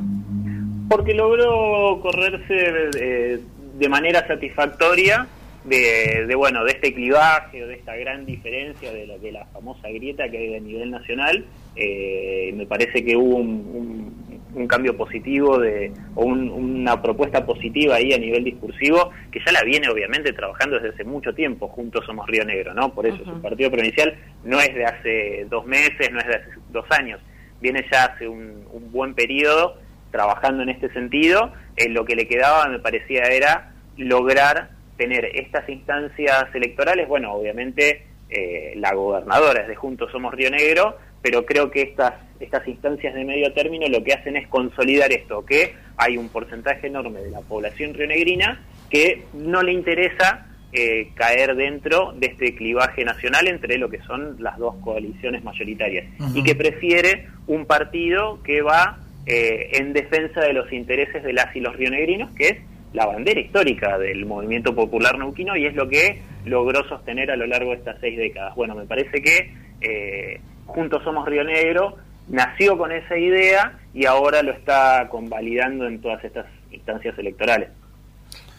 Porque 0.89 1.13
logró 1.13 2.01
correrse 2.01 2.53
de 2.53 3.89
manera 3.89 4.27
satisfactoria 4.27 5.27
de, 5.63 6.33
bueno 6.35 6.63
de 6.63 6.71
este 6.71 6.93
clivaje 6.93 7.63
o 7.63 7.67
de 7.67 7.75
esta 7.75 7.95
gran 7.95 8.25
diferencia 8.25 8.91
de 8.91 9.07
la, 9.07 9.17
de 9.17 9.31
la 9.31 9.45
famosa 9.47 9.89
grieta 9.89 10.29
que 10.29 10.37
hay 10.37 10.55
a 10.55 10.59
nivel 10.59 10.91
nacional 10.91 11.45
eh, 11.75 12.51
me 12.55 12.65
parece 12.65 13.03
que 13.03 13.15
hubo 13.15 13.37
un, 13.37 14.19
cambio 14.67 14.97
positivo 14.97 15.57
de 15.57 15.91
o 16.15 16.25
una 16.25 17.01
propuesta 17.01 17.45
positiva 17.45 17.95
ahí 17.95 18.11
a 18.13 18.17
nivel 18.17 18.43
discursivo 18.43 19.09
que 19.31 19.39
ya 19.45 19.51
la 19.51 19.63
viene 19.63 19.87
obviamente 19.89 20.33
trabajando 20.33 20.75
desde 20.75 20.89
hace 20.89 21.03
mucho 21.05 21.33
tiempo 21.33 21.69
juntos 21.69 22.05
somos 22.05 22.27
Río 22.27 22.43
Negro 22.43 22.73
no 22.73 22.93
por 22.93 23.07
eso 23.07 23.17
su 23.23 23.41
partido 23.41 23.71
provincial 23.71 24.17
no 24.43 24.59
es 24.59 24.73
de 24.75 24.85
hace 24.85 25.45
dos 25.49 25.65
meses 25.65 26.11
no 26.11 26.19
es 26.19 26.27
de 26.27 26.35
hace 26.35 26.49
dos 26.71 26.85
años 26.89 27.21
viene 27.61 27.85
ya 27.91 28.05
hace 28.05 28.27
un, 28.27 28.67
buen 28.91 29.13
periodo 29.13 29.77
trabajando 30.11 30.63
en 30.63 30.69
este 30.69 30.91
sentido. 30.93 31.53
Eh, 31.75 31.89
lo 31.89 32.05
que 32.05 32.15
le 32.15 32.27
quedaba 32.27 32.67
me 32.67 32.79
parecía 32.79 33.23
era 33.25 33.71
lograr 33.97 34.71
tener 34.99 35.25
estas 35.33 35.67
instancias 35.69 36.53
electorales, 36.53 37.07
bueno, 37.07 37.33
obviamente 37.33 38.03
eh, 38.29 38.73
la 38.75 38.93
gobernadora 38.93 39.61
es 39.61 39.69
de 39.69 39.75
Juntos 39.75 40.11
Somos 40.11 40.33
Río 40.33 40.51
Negro, 40.51 40.97
pero 41.21 41.45
creo 41.45 41.71
que 41.71 41.81
estas, 41.81 42.13
estas 42.41 42.67
instancias 42.67 43.15
de 43.15 43.23
medio 43.23 43.51
término 43.53 43.87
lo 43.87 44.03
que 44.03 44.13
hacen 44.13 44.35
es 44.35 44.47
consolidar 44.49 45.11
esto, 45.13 45.45
que 45.45 45.73
hay 45.95 46.17
un 46.17 46.27
porcentaje 46.27 46.87
enorme 46.87 47.21
de 47.21 47.31
la 47.31 47.39
población 47.39 47.93
rionegrina 47.93 48.61
que 48.89 49.23
no 49.33 49.63
le 49.63 49.71
interesa 49.71 50.47
eh, 50.73 51.11
caer 51.15 51.55
dentro 51.55 52.13
de 52.17 52.27
este 52.27 52.53
clivaje 52.53 53.05
nacional 53.05 53.47
entre 53.47 53.77
lo 53.77 53.89
que 53.89 54.01
son 54.01 54.35
las 54.39 54.57
dos 54.57 54.75
coaliciones 54.83 55.43
mayoritarias 55.45 56.05
y 56.35 56.43
que 56.43 56.55
prefiere 56.55 57.27
un 57.47 57.65
partido 57.65 58.43
que 58.43 58.61
va 58.61 58.99
eh, 59.25 59.69
en 59.73 59.93
defensa 59.93 60.41
de 60.41 60.53
los 60.53 60.71
intereses 60.73 61.23
de 61.23 61.33
las 61.33 61.55
y 61.55 61.61
los 61.61 61.75
rionegrinos, 61.75 62.31
que 62.35 62.47
es 62.49 62.57
la 62.93 63.05
bandera 63.05 63.39
histórica 63.39 63.97
del 63.97 64.25
movimiento 64.25 64.73
popular 64.73 65.17
neuquino 65.17 65.55
y 65.55 65.65
es 65.65 65.75
lo 65.75 65.87
que 65.87 66.21
logró 66.45 66.87
sostener 66.87 67.31
a 67.31 67.35
lo 67.35 67.45
largo 67.45 67.71
de 67.71 67.77
estas 67.77 67.97
seis 67.99 68.17
décadas. 68.17 68.55
Bueno, 68.55 68.75
me 68.75 68.85
parece 68.85 69.21
que 69.21 69.53
eh, 69.81 70.41
Juntos 70.65 71.03
Somos 71.03 71.27
Río 71.27 71.43
Negro 71.43 71.97
nació 72.27 72.77
con 72.77 72.91
esa 72.91 73.17
idea 73.17 73.79
y 73.93 74.05
ahora 74.05 74.41
lo 74.43 74.51
está 74.51 75.07
convalidando 75.09 75.87
en 75.87 76.01
todas 76.01 76.23
estas 76.23 76.45
instancias 76.71 77.17
electorales. 77.17 77.69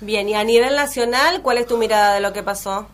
Bien, 0.00 0.28
y 0.28 0.34
a 0.34 0.44
nivel 0.44 0.76
nacional, 0.76 1.42
¿cuál 1.42 1.58
es 1.58 1.66
tu 1.66 1.76
mirada 1.76 2.14
de 2.14 2.20
lo 2.20 2.32
que 2.32 2.42
pasó? 2.42 2.88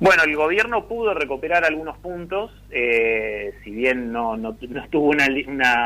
Bueno, 0.00 0.22
el 0.22 0.36
gobierno 0.36 0.86
pudo 0.86 1.12
recuperar 1.12 1.64
algunos 1.64 1.98
puntos, 1.98 2.52
eh, 2.70 3.52
si 3.64 3.72
bien 3.72 4.12
no, 4.12 4.36
no, 4.36 4.56
no 4.68 4.88
tuvo 4.90 5.08
una, 5.08 5.26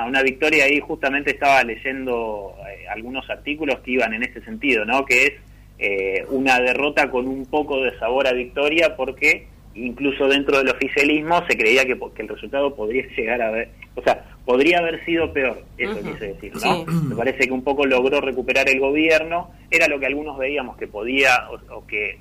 una, 0.06 0.22
victoria 0.22 0.64
ahí, 0.64 0.80
justamente 0.80 1.30
estaba 1.30 1.62
leyendo 1.64 2.54
eh, 2.68 2.86
algunos 2.88 3.28
artículos 3.30 3.80
que 3.80 3.92
iban 3.92 4.12
en 4.12 4.22
ese 4.22 4.42
sentido, 4.42 4.84
¿no? 4.84 5.06
Que 5.06 5.26
es 5.26 5.32
eh, 5.78 6.26
una 6.28 6.60
derrota 6.60 7.10
con 7.10 7.26
un 7.26 7.46
poco 7.46 7.82
de 7.82 7.98
sabor 7.98 8.26
a 8.26 8.32
victoria 8.32 8.96
porque 8.96 9.46
incluso 9.74 10.28
dentro 10.28 10.58
del 10.58 10.68
oficialismo 10.68 11.42
se 11.48 11.56
creía 11.56 11.86
que, 11.86 11.98
que 12.14 12.22
el 12.22 12.28
resultado 12.28 12.74
podría 12.76 13.06
llegar 13.16 13.40
a 13.40 13.50
ver, 13.50 13.70
o 13.94 14.02
sea, 14.02 14.26
podría 14.44 14.80
haber 14.80 15.02
sido 15.06 15.32
peor, 15.32 15.62
eso 15.78 15.98
quise 16.02 16.34
decir, 16.34 16.52
¿no? 16.62 16.84
Me 16.84 17.16
parece 17.16 17.46
que 17.46 17.52
un 17.52 17.64
poco 17.64 17.86
logró 17.86 18.20
recuperar 18.20 18.68
el 18.68 18.78
gobierno, 18.78 19.50
era 19.70 19.88
lo 19.88 19.98
que 19.98 20.04
algunos 20.04 20.36
veíamos 20.36 20.76
que 20.76 20.86
podía 20.86 21.48
o 21.70 21.86
que 21.86 22.18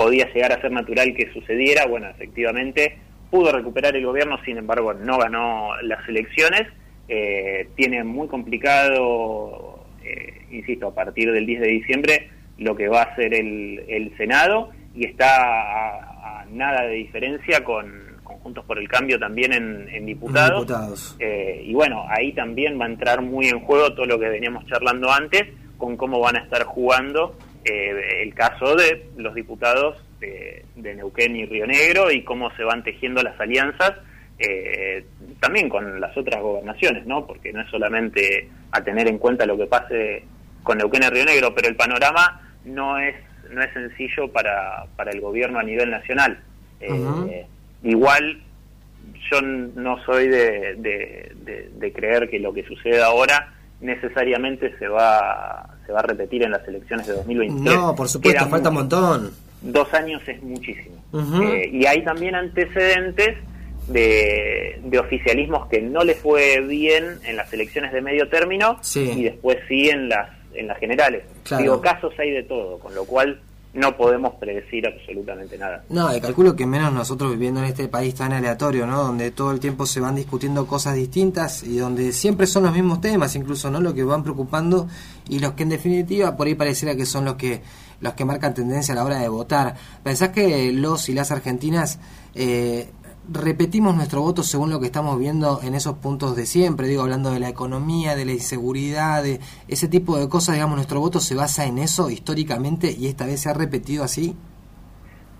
podía 0.00 0.32
llegar 0.32 0.50
a 0.50 0.60
ser 0.62 0.72
natural 0.72 1.12
que 1.14 1.30
sucediera, 1.34 1.84
bueno, 1.86 2.08
efectivamente 2.08 2.96
pudo 3.30 3.52
recuperar 3.52 3.94
el 3.94 4.06
gobierno, 4.06 4.38
sin 4.46 4.56
embargo 4.56 4.94
no 4.94 5.18
ganó 5.18 5.76
las 5.82 6.08
elecciones, 6.08 6.68
eh, 7.06 7.68
tiene 7.76 8.02
muy 8.02 8.26
complicado, 8.26 9.84
eh, 10.02 10.46
insisto, 10.50 10.88
a 10.88 10.94
partir 10.94 11.30
del 11.30 11.44
10 11.44 11.60
de 11.60 11.68
diciembre 11.68 12.30
lo 12.56 12.74
que 12.74 12.88
va 12.88 13.02
a 13.02 13.14
ser 13.14 13.34
el, 13.34 13.84
el 13.88 14.16
Senado 14.16 14.70
y 14.94 15.06
está 15.06 16.40
a, 16.40 16.46
nada 16.50 16.86
de 16.86 16.94
diferencia 16.94 17.62
con, 17.62 18.08
Juntos 18.42 18.64
por 18.64 18.78
el 18.78 18.88
Cambio 18.88 19.18
también 19.18 19.52
en, 19.52 20.06
diputados. 20.06 21.16
Eh, 21.18 21.62
y 21.66 21.74
bueno, 21.74 22.06
ahí 22.08 22.32
también 22.32 22.80
va 22.80 22.86
a 22.86 22.88
entrar 22.88 23.20
muy 23.20 23.48
en 23.48 23.60
juego 23.60 23.92
todo 23.92 24.06
lo 24.06 24.18
que 24.18 24.30
veníamos 24.30 24.64
charlando 24.64 25.12
antes 25.12 25.42
con 25.76 25.98
cómo 25.98 26.20
van 26.20 26.36
a 26.36 26.44
estar 26.44 26.62
jugando 26.64 27.36
el 27.64 28.34
caso 28.34 28.74
de 28.74 29.08
los 29.16 29.34
diputados 29.34 29.96
de, 30.20 30.64
Neuquén 30.76 31.36
y 31.36 31.46
Río 31.46 31.66
Negro 31.66 32.10
y 32.10 32.24
cómo 32.24 32.54
se 32.56 32.64
van 32.64 32.82
tejiendo 32.82 33.22
las 33.22 33.38
alianzas 33.38 33.92
eh, 34.38 35.04
también 35.38 35.68
con 35.68 36.00
las 36.00 36.16
otras 36.16 36.40
gobernaciones, 36.40 37.06
¿no? 37.06 37.26
Porque 37.26 37.52
no 37.52 37.60
es 37.60 37.70
solamente 37.70 38.48
a 38.72 38.82
tener 38.82 39.08
en 39.08 39.18
cuenta 39.18 39.44
lo 39.44 39.56
que 39.58 39.66
pase 39.66 40.24
con 40.62 40.78
Neuquén 40.78 41.02
y 41.02 41.10
Río 41.10 41.24
Negro, 41.24 41.54
pero 41.54 41.68
el 41.68 41.76
panorama 41.76 42.40
no 42.64 42.98
es 42.98 43.14
no 43.50 43.62
es 43.62 43.72
sencillo 43.72 44.28
para, 44.28 44.86
para 44.96 45.10
el 45.10 45.20
gobierno 45.20 45.58
a 45.58 45.62
nivel 45.62 45.90
nacional. 45.90 46.40
Eh, 46.80 47.46
igual 47.82 48.42
yo 49.30 49.42
no 49.42 50.02
soy 50.04 50.28
de, 50.28 50.76
de, 50.76 51.92
creer 51.92 52.30
que 52.30 52.38
lo 52.38 52.52
que 52.52 52.64
sucede 52.64 53.02
ahora 53.02 53.52
necesariamente 53.80 54.76
se 54.78 54.88
va 54.88 55.68
se 55.86 55.92
va 55.92 56.00
a 56.00 56.02
repetir 56.02 56.42
en 56.42 56.52
las 56.52 56.66
elecciones 56.68 57.06
de 57.06 57.14
2023. 57.14 57.76
No, 57.76 57.94
por 57.94 58.08
supuesto, 58.08 58.46
falta 58.46 58.68
un 58.68 58.74
montón 58.74 59.32
dos 59.62 59.92
años 59.94 60.22
es 60.26 60.42
muchísimo. 60.42 60.96
Eh, 61.42 61.68
y 61.72 61.86
hay 61.86 62.04
también 62.04 62.34
antecedentes 62.34 63.36
de, 63.88 64.80
de, 64.84 64.98
oficialismos 64.98 65.68
que 65.68 65.80
no 65.80 66.04
le 66.04 66.14
fue 66.14 66.60
bien 66.60 67.18
en 67.24 67.36
las 67.36 67.52
elecciones 67.52 67.92
de 67.92 68.00
medio 68.00 68.28
término 68.28 68.78
y 68.94 69.24
después 69.24 69.58
sí 69.68 69.88
en 69.88 70.08
las, 70.08 70.30
en 70.54 70.68
las 70.68 70.78
generales. 70.78 71.24
Digo, 71.58 71.80
casos 71.80 72.12
hay 72.18 72.30
de 72.30 72.44
todo, 72.44 72.78
con 72.78 72.94
lo 72.94 73.04
cual 73.04 73.40
no 73.72 73.96
podemos 73.96 74.34
predecir 74.34 74.86
absolutamente 74.86 75.56
nada. 75.56 75.84
No, 75.88 76.14
y 76.14 76.20
calculo 76.20 76.56
que 76.56 76.66
menos 76.66 76.92
nosotros 76.92 77.30
viviendo 77.30 77.60
en 77.60 77.66
este 77.66 77.86
país 77.86 78.14
tan 78.14 78.32
aleatorio, 78.32 78.86
¿no? 78.86 79.04
Donde 79.04 79.30
todo 79.30 79.52
el 79.52 79.60
tiempo 79.60 79.86
se 79.86 80.00
van 80.00 80.16
discutiendo 80.16 80.66
cosas 80.66 80.96
distintas 80.96 81.62
y 81.62 81.78
donde 81.78 82.12
siempre 82.12 82.46
son 82.46 82.64
los 82.64 82.72
mismos 82.72 83.00
temas, 83.00 83.36
incluso, 83.36 83.70
¿no? 83.70 83.80
Lo 83.80 83.94
que 83.94 84.02
van 84.02 84.24
preocupando 84.24 84.88
y 85.28 85.38
los 85.38 85.52
que 85.52 85.62
en 85.62 85.68
definitiva 85.68 86.36
por 86.36 86.48
ahí 86.48 86.54
pareciera 86.56 86.96
que 86.96 87.06
son 87.06 87.24
los 87.24 87.34
que 87.34 87.62
los 88.00 88.14
que 88.14 88.24
marcan 88.24 88.54
tendencia 88.54 88.92
a 88.92 88.96
la 88.96 89.04
hora 89.04 89.18
de 89.18 89.28
votar. 89.28 89.76
¿Pensás 90.02 90.30
que 90.30 90.72
los 90.72 91.08
y 91.08 91.14
las 91.14 91.30
argentinas 91.30 91.98
eh, 92.34 92.90
repetimos 93.32 93.94
nuestro 93.94 94.22
voto 94.22 94.42
según 94.42 94.70
lo 94.70 94.80
que 94.80 94.86
estamos 94.86 95.18
viendo 95.18 95.60
en 95.62 95.74
esos 95.74 95.96
puntos 95.98 96.36
de 96.36 96.46
siempre, 96.46 96.88
digo, 96.88 97.02
hablando 97.02 97.30
de 97.30 97.40
la 97.40 97.48
economía, 97.48 98.16
de 98.16 98.24
la 98.24 98.32
inseguridad, 98.32 99.22
de 99.22 99.40
ese 99.68 99.88
tipo 99.88 100.18
de 100.18 100.28
cosas, 100.28 100.54
digamos, 100.54 100.76
nuestro 100.76 101.00
voto 101.00 101.20
se 101.20 101.34
basa 101.34 101.66
en 101.66 101.78
eso 101.78 102.10
históricamente 102.10 102.90
y 102.90 103.06
esta 103.06 103.26
vez 103.26 103.40
se 103.40 103.50
ha 103.50 103.54
repetido 103.54 104.04
así? 104.04 104.36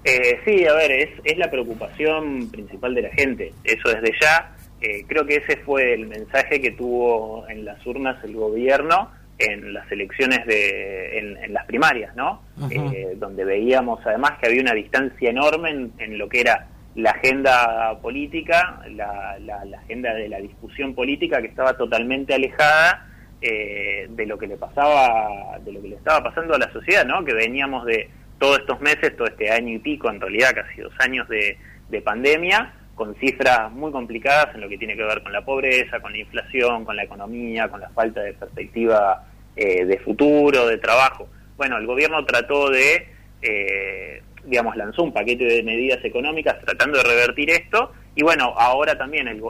Eh, 0.05 0.39
sí, 0.45 0.67
a 0.67 0.75
ver, 0.75 0.91
es, 0.93 1.11
es 1.25 1.37
la 1.37 1.51
preocupación 1.51 2.49
principal 2.51 2.95
de 2.95 3.03
la 3.03 3.11
gente, 3.11 3.53
eso 3.65 3.89
desde 3.89 4.13
ya. 4.21 4.57
Eh, 4.81 5.05
creo 5.07 5.27
que 5.27 5.37
ese 5.37 5.59
fue 5.59 5.93
el 5.93 6.07
mensaje 6.07 6.61
que 6.61 6.71
tuvo 6.71 7.47
en 7.49 7.67
las 7.67 7.85
urnas 7.87 8.23
el 8.25 8.35
gobierno 8.35 9.11
en 9.41 9.73
las 9.73 9.91
elecciones 9.91 10.45
de 10.47 11.19
en, 11.19 11.53
las 11.53 11.65
primarias, 11.67 12.15
¿no? 12.15 12.43
Eh, 12.71 13.15
donde 13.17 13.45
veíamos 13.45 14.01
además 14.07 14.33
que 14.39 14.47
había 14.47 14.61
una 14.61 14.75
distancia 14.75 15.31
enorme 15.31 15.91
en, 15.99 16.19
lo 16.19 16.29
que 16.29 16.41
era 16.41 16.69
la 16.95 17.11
agenda 17.11 17.99
política, 18.01 18.83
la, 18.91 19.39
la, 19.39 19.79
agenda 19.79 20.13
de 20.15 20.29
la 20.29 20.39
discusión 20.39 20.95
política 20.95 21.41
que 21.41 21.49
estaba 21.49 21.75
totalmente 21.75 22.35
alejada 22.35 23.07
eh, 23.41 24.07
de 24.11 24.27
lo 24.27 24.37
que 24.37 24.47
le 24.47 24.57
pasaba, 24.57 25.59
de 25.65 25.73
lo 25.73 25.81
que 25.81 25.89
le 25.89 25.97
estaba 25.97 26.23
pasando 26.23 26.55
a 26.55 26.59
la 26.59 26.71
sociedad, 26.73 27.07
¿no? 27.07 27.25
Que 27.25 27.33
veníamos 27.33 27.87
de 27.87 28.11
todos 28.39 28.59
estos 28.59 28.81
meses, 28.81 29.17
todo 29.17 29.29
este 29.29 29.51
año 29.51 29.75
y 29.75 29.79
pico, 29.79 30.11
en 30.11 30.21
realidad 30.21 30.51
casi 30.55 30.81
dos 30.81 30.93
años 30.99 31.29
de, 31.29 31.59
de 31.89 32.03
pandemia, 32.03 32.75
con 32.95 33.15
cifras 33.17 33.71
muy 33.73 33.93
complicadas 33.93 34.55
en 34.55 34.61
lo 34.61 34.69
que 34.69 34.77
tiene 34.77 34.97
que 34.97 35.05
ver 35.05 35.23
con 35.23 35.33
la 35.33 35.45
pobreza, 35.45 36.01
con 36.01 36.13
la 36.13 36.19
inflación, 36.19 36.85
con 36.85 36.97
la 36.97 37.05
economía, 37.05 37.69
con 37.69 37.81
la 37.81 37.89
falta 37.91 38.21
de 38.21 38.35
perspectiva 38.35 39.27
eh, 39.57 39.85
de 39.85 39.99
futuro, 39.99 40.67
de 40.67 40.79
trabajo. 40.79 41.29
Bueno, 41.57 41.79
el 41.79 41.87
gobierno 41.87 42.25
trató 42.25 42.71
de, 42.71 43.09
eh, 43.43 44.23
digamos, 44.45 44.77
lanzó 44.77 45.03
un 45.03 45.13
paquete 45.13 45.45
de 45.45 45.63
medidas 45.63 46.05
económicas 46.05 46.59
tratando 46.65 46.99
de 46.99 47.05
revertir 47.05 47.51
esto 47.51 47.93
y 48.15 48.23
bueno, 48.23 48.55
ahora 48.57 48.97
también 48.99 49.29
el, 49.29 49.43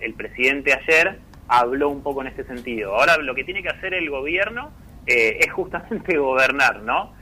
el, 0.00 0.14
presidente 0.14 0.72
ayer 0.74 1.18
habló 1.48 1.88
un 1.88 2.02
poco 2.02 2.20
en 2.20 2.28
este 2.28 2.44
sentido. 2.44 2.94
Ahora 2.94 3.16
lo 3.16 3.34
que 3.34 3.44
tiene 3.44 3.62
que 3.62 3.70
hacer 3.70 3.94
el 3.94 4.10
gobierno 4.10 4.70
eh, 5.06 5.38
es 5.40 5.52
justamente 5.52 6.16
gobernar, 6.18 6.82
¿no? 6.82 7.14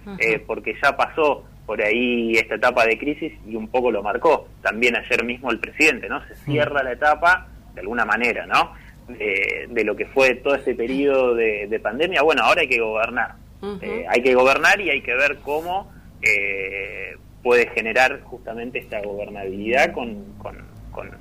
porque 0.46 0.74
ya 0.82 0.96
pasó 0.96 1.44
por 1.66 1.82
ahí 1.82 2.32
esta 2.32 2.54
etapa 2.54 2.84
de 2.86 2.96
crisis 2.96 3.32
y 3.46 3.56
un 3.56 3.68
poco 3.68 3.90
lo 3.90 4.02
marcó 4.02 4.48
también 4.62 4.96
ayer 4.96 5.24
mismo 5.24 5.50
el 5.50 5.58
presidente, 5.58 6.08
¿no? 6.08 6.24
Se 6.28 6.36
cierra 6.36 6.82
la 6.82 6.92
etapa 6.92 7.48
de 7.74 7.80
alguna 7.80 8.04
manera, 8.04 8.46
¿no? 8.46 8.72
de, 9.08 9.84
lo 9.84 9.96
que 9.96 10.06
fue 10.06 10.34
todo 10.36 10.54
ese 10.54 10.74
periodo 10.74 11.34
de, 11.34 11.80
pandemia, 11.82 12.22
bueno, 12.22 12.42
ahora 12.42 12.62
hay 12.62 12.68
que 12.68 12.80
gobernar. 12.80 13.34
Eh, 13.80 14.04
hay 14.08 14.22
que 14.22 14.34
gobernar 14.34 14.80
y 14.80 14.90
hay 14.90 15.00
que 15.00 15.14
ver 15.14 15.38
cómo 15.42 15.90
eh, 16.22 17.16
puede 17.42 17.68
generar 17.70 18.20
justamente 18.22 18.78
esta 18.78 19.00
gobernabilidad 19.02 19.92
con, 19.92 20.34
con, 20.38 20.56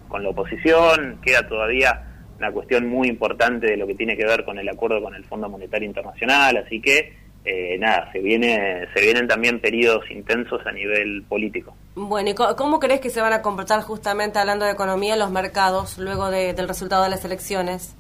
con, 0.10 0.24
la 0.24 0.30
oposición. 0.30 1.20
Queda 1.22 1.48
todavía 1.48 2.04
una 2.40 2.52
cuestión 2.52 2.88
muy 2.88 3.08
importante 3.08 3.68
de 3.68 3.78
lo 3.78 3.86
que 3.86 3.96
tiene 3.96 4.18
que 4.18 4.26
ver 4.26 4.44
con 4.44 4.58
el 4.58 4.68
acuerdo 4.68 5.02
con 5.02 5.14
el 5.14 5.24
Fondo 5.26 5.50
Monetario 5.50 5.88
Internacional, 5.88 6.58
así 6.58 6.82
que 6.82 7.14
eh, 7.46 7.78
nada, 7.78 8.12
se 8.12 8.20
viene 8.20 8.88
se 8.94 9.02
vienen 9.02 9.28
también 9.28 9.60
periodos 9.60 10.10
intensos 10.10 10.66
a 10.66 10.72
nivel 10.72 11.24
político. 11.30 11.76
Bueno, 11.94 12.32
¿y 12.32 12.34
cómo 12.34 12.80
crees 12.80 13.02
que 13.02 13.12
se 13.12 13.22
van 13.22 13.34
a 13.34 13.44
comportar 13.44 13.82
justamente 13.82 14.40
hablando 14.40 14.66
de 14.66 14.72
economía 14.72 15.16
los 15.16 15.30
mercados 15.30 16.00
luego 16.00 16.32
del 16.32 16.68
resultado 16.68 17.04
de 17.04 17.12
las 17.12 17.24
elecciones? 17.24 17.96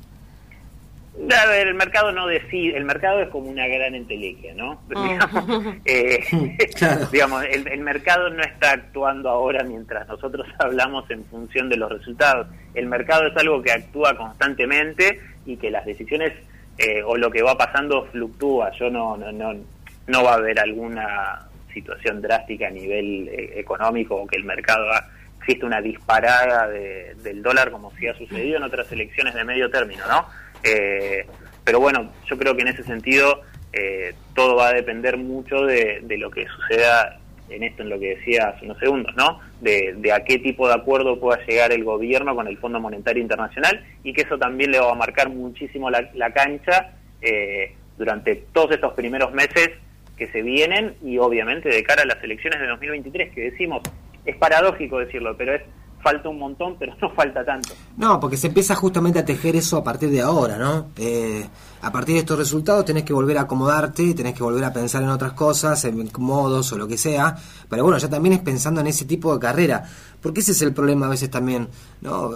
A 1.17 1.45
ver, 1.47 1.67
el 1.67 1.75
mercado 1.75 2.11
no 2.11 2.27
decide, 2.27 2.75
el 2.77 2.83
mercado 2.83 3.21
es 3.21 3.29
como 3.29 3.49
una 3.49 3.67
gran 3.67 3.95
entelequia, 3.95 4.53
¿no? 4.53 4.81
Mm. 4.89 5.81
Eh, 5.85 6.19
digamos, 7.11 7.43
el, 7.45 7.67
el, 7.67 7.79
mercado 7.81 8.29
no 8.29 8.41
está 8.43 8.71
actuando 8.71 9.29
ahora 9.29 9.63
mientras 9.63 10.07
nosotros 10.07 10.47
hablamos 10.59 11.09
en 11.11 11.23
función 11.25 11.69
de 11.69 11.77
los 11.77 11.91
resultados. 11.91 12.47
El 12.73 12.87
mercado 12.87 13.27
es 13.27 13.37
algo 13.37 13.61
que 13.61 13.71
actúa 13.71 14.15
constantemente 14.17 15.19
y 15.45 15.57
que 15.57 15.69
las 15.69 15.85
decisiones 15.85 16.33
eh, 16.77 17.01
o 17.03 17.15
lo 17.17 17.31
que 17.31 17.41
va 17.41 17.57
pasando 17.57 18.05
fluctúa. 18.11 18.71
Yo 18.77 18.89
no, 18.89 19.15
no, 19.15 19.31
no, 19.31 19.53
no 20.07 20.23
va 20.23 20.31
a 20.31 20.35
haber 20.35 20.59
alguna 20.59 21.47
situación 21.73 22.21
drástica 22.21 22.67
a 22.67 22.71
nivel 22.71 23.27
eh, 23.29 23.59
económico 23.59 24.15
o 24.15 24.27
que 24.27 24.37
el 24.37 24.43
mercado 24.43 24.85
existe 25.39 25.65
una 25.65 25.81
disparada 25.81 26.67
del 26.67 27.43
dólar 27.43 27.69
como 27.69 27.91
si 27.95 28.07
ha 28.07 28.17
sucedido 28.17 28.57
en 28.57 28.63
otras 28.63 28.91
elecciones 28.91 29.35
de 29.35 29.43
medio 29.43 29.69
término, 29.69 30.03
¿no? 30.07 30.25
Eh, 30.65 31.25
pero 31.63 31.79
bueno, 31.79 32.11
yo 32.25 32.37
creo 32.37 32.55
que 32.55 32.63
en 32.63 32.69
ese 32.69 32.83
sentido 32.83 33.41
todo 34.33 34.55
va 34.55 34.69
a 34.69 34.73
depender 34.73 35.17
mucho 35.17 35.65
de, 35.65 35.99
de 36.01 36.17
lo 36.17 36.31
que 36.31 36.47
suceda 36.47 37.19
en 37.49 37.63
esto, 37.63 37.83
en 37.83 37.89
lo 37.89 37.99
que 37.99 38.15
decía 38.15 38.49
hace 38.49 38.65
unos 38.65 38.79
segundos, 38.79 39.15
¿no? 39.15 39.39
De, 39.61 39.95
a 40.11 40.23
qué 40.23 40.39
tipo 40.39 40.67
de 40.67 40.73
acuerdo 40.73 41.19
pueda 41.19 41.43
llegar 41.45 41.71
el 41.71 41.83
gobierno 41.83 42.35
con 42.35 42.47
el 42.47 42.57
Fondo 42.57 42.79
Monetario 42.79 43.21
Internacional 43.21 43.83
y 44.03 44.13
que 44.13 44.23
eso 44.23 44.37
también 44.37 44.71
le 44.71 44.79
va 44.79 44.91
a 44.91 44.95
marcar 44.95 45.29
muchísimo 45.29 45.89
la, 45.89 46.31
cancha 46.33 46.93
eh, 47.21 47.75
durante 47.97 48.35
todos 48.35 48.71
estos 48.71 48.93
primeros 48.93 49.31
meses 49.31 49.69
que 50.17 50.27
se 50.27 50.41
vienen 50.41 50.95
y 51.03 51.17
obviamente 51.17 51.69
de 51.69 51.83
cara 51.83 52.03
a 52.03 52.05
las 52.05 52.23
elecciones 52.23 52.59
de 52.59 52.67
2023 52.67 53.33
que 53.33 53.51
decimos, 53.51 53.81
es 54.25 54.35
paradójico 54.37 54.99
decirlo, 54.99 55.35
pero 55.37 55.55
es 55.55 55.61
falta 56.05 56.29
un 56.29 56.37
montón, 56.37 56.75
pero 56.77 56.93
no 57.01 57.09
falta 57.15 57.43
tanto. 57.43 57.73
No, 57.97 58.19
porque 58.19 58.37
se 58.37 58.47
empieza 58.47 58.75
justamente 58.75 59.17
a 59.17 59.25
tejer 59.25 59.55
eso 59.55 59.77
a 59.77 59.83
partir 59.83 60.11
de 60.11 60.21
ahora, 60.21 60.55
¿no? 60.57 60.89
Eh, 60.97 61.47
a 61.81 61.91
partir 61.91 62.13
de 62.13 62.19
estos 62.19 62.37
resultados 62.37 62.85
tenés 62.85 63.03
que 63.03 63.13
volver 63.13 63.39
a 63.39 63.41
acomodarte, 63.41 64.13
tenés 64.13 64.35
que 64.35 64.43
volver 64.43 64.63
a 64.63 64.71
pensar 64.71 65.01
en 65.01 65.09
otras 65.09 65.33
cosas, 65.33 65.83
en 65.85 66.11
modos 66.19 66.71
o 66.71 66.77
lo 66.77 66.87
que 66.87 66.97
sea, 66.97 67.35
pero 67.67 67.83
bueno, 67.83 67.97
ya 67.97 68.07
también 68.07 68.33
es 68.33 68.39
pensando 68.41 68.81
en 68.81 68.87
ese 68.87 69.05
tipo 69.05 69.33
de 69.33 69.39
carrera, 69.39 69.83
porque 70.21 70.41
ese 70.41 70.51
es 70.51 70.61
el 70.61 70.73
problema 70.73 71.07
a 71.07 71.09
veces 71.09 71.31
también, 71.31 71.67
¿no? 72.01 72.31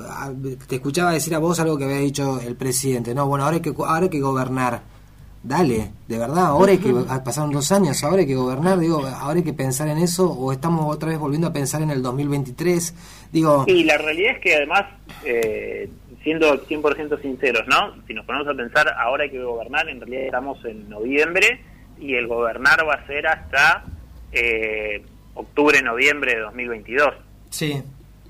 Te 0.67 0.75
escuchaba 0.75 1.11
decir 1.11 1.35
a 1.35 1.39
vos 1.39 1.59
algo 1.59 1.77
que 1.77 1.83
había 1.83 1.97
dicho 1.97 2.39
el 2.41 2.55
presidente, 2.55 3.13
¿no? 3.13 3.27
Bueno, 3.27 3.45
ahora 3.45 3.57
hay 3.57 3.61
que, 3.61 3.73
ahora 3.77 4.01
hay 4.01 4.09
que 4.09 4.19
gobernar 4.19 4.81
dale, 5.43 5.91
de 6.07 6.17
verdad, 6.17 6.47
ahora 6.47 6.71
hay 6.71 6.77
que, 6.77 6.93
pasaron 7.23 7.51
dos 7.51 7.71
años, 7.71 8.03
ahora 8.03 8.19
hay 8.19 8.27
que 8.27 8.35
gobernar, 8.35 8.79
digo, 8.79 9.05
ahora 9.05 9.37
hay 9.37 9.43
que 9.43 9.53
pensar 9.53 9.87
en 9.87 9.97
eso, 9.97 10.31
o 10.31 10.51
estamos 10.51 10.93
otra 10.93 11.09
vez 11.09 11.19
volviendo 11.19 11.47
a 11.47 11.53
pensar 11.53 11.81
en 11.81 11.91
el 11.91 12.01
2023, 12.01 13.29
digo... 13.31 13.65
Y 13.67 13.83
la 13.83 13.97
realidad 13.97 14.33
es 14.35 14.39
que 14.39 14.55
además, 14.55 14.85
eh, 15.23 15.89
siendo 16.23 16.65
100% 16.65 17.21
sinceros, 17.21 17.67
¿no? 17.67 17.95
Si 18.07 18.13
nos 18.13 18.25
ponemos 18.25 18.47
a 18.47 18.53
pensar, 18.53 18.93
ahora 18.97 19.23
hay 19.23 19.31
que 19.31 19.41
gobernar, 19.41 19.87
en 19.89 19.99
realidad 19.99 20.25
estamos 20.25 20.63
en 20.65 20.89
noviembre, 20.89 21.61
y 21.99 22.15
el 22.15 22.27
gobernar 22.27 22.87
va 22.87 22.95
a 22.95 23.07
ser 23.07 23.27
hasta 23.27 23.83
eh, 24.31 25.01
octubre, 25.33 25.81
noviembre 25.81 26.35
de 26.35 26.41
2022. 26.41 27.13
Sí. 27.49 27.81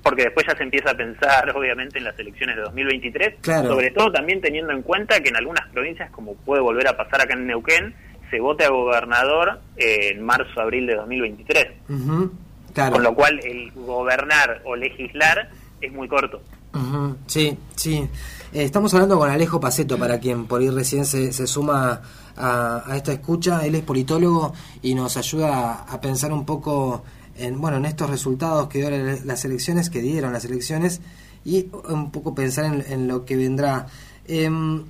Porque 0.02 0.24
después 0.24 0.46
ya 0.46 0.56
se 0.56 0.62
empieza 0.62 0.90
a 0.90 0.96
pensar, 0.96 1.50
obviamente, 1.56 1.98
en 1.98 2.04
las 2.04 2.18
elecciones 2.18 2.56
de 2.56 2.62
2023, 2.62 3.34
sobre 3.42 3.90
todo 3.90 4.12
también 4.12 4.40
teniendo 4.40 4.72
en 4.72 4.82
cuenta 4.82 5.20
que 5.20 5.28
en 5.28 5.36
algunas 5.36 5.68
provincias, 5.68 6.10
como 6.10 6.34
puede 6.34 6.62
volver 6.62 6.88
a 6.88 6.96
pasar 6.96 7.20
acá 7.22 7.34
en 7.34 7.46
Neuquén, 7.46 7.94
se 8.30 8.40
vote 8.40 8.64
a 8.64 8.70
gobernador 8.70 9.60
en 9.76 10.22
marzo, 10.22 10.60
abril 10.60 10.86
de 10.86 10.94
2023. 10.94 11.66
Con 12.74 13.02
lo 13.02 13.14
cual, 13.14 13.40
el 13.44 13.72
gobernar 13.72 14.62
o 14.64 14.76
legislar 14.76 15.50
es 15.80 15.92
muy 15.92 16.06
corto. 16.08 16.40
Sí, 17.26 17.58
sí. 17.74 18.08
Eh, 18.52 18.64
estamos 18.64 18.94
hablando 18.94 19.18
con 19.18 19.28
Alejo 19.28 19.60
Paceto, 19.60 19.98
para 19.98 20.18
quien 20.20 20.46
por 20.46 20.62
ir 20.62 20.72
recién 20.72 21.04
se, 21.04 21.32
se 21.32 21.46
suma 21.46 22.00
a, 22.36 22.84
esta 22.94 23.12
escucha. 23.12 23.66
Él 23.66 23.74
es 23.74 23.82
politólogo 23.82 24.52
y 24.82 24.94
nos 24.94 25.16
ayuda 25.16 25.84
a 25.88 26.00
pensar 26.00 26.32
un 26.32 26.46
poco 26.46 27.04
en, 27.40 27.60
bueno, 27.60 27.78
en 27.78 27.84
estos 27.84 28.10
resultados 28.10 28.68
que 28.68 28.78
dieron 28.78 29.26
las 29.26 29.44
elecciones, 29.44 29.90
que 29.90 30.00
dieron 30.00 30.32
las 30.32 30.44
elecciones, 30.44 31.00
y 31.44 31.68
un 31.88 32.10
poco 32.10 32.34
pensar 32.34 32.84
en, 32.86 33.08
lo 33.08 33.24
que 33.24 33.36
vendrá. 33.36 33.86
Em, 34.26 34.84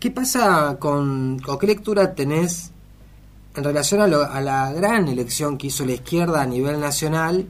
¿Qué 0.00 0.10
pasa 0.10 0.76
con, 0.78 1.40
o 1.46 1.58
qué 1.58 1.66
lectura 1.66 2.14
tenés 2.14 2.72
en 3.54 3.64
relación 3.64 4.00
a, 4.00 4.04
a, 4.26 4.40
la 4.40 4.72
gran 4.72 5.08
elección 5.08 5.56
que 5.56 5.68
hizo 5.68 5.86
la 5.86 5.92
izquierda 5.92 6.42
a 6.42 6.46
nivel 6.46 6.80
nacional? 6.80 7.46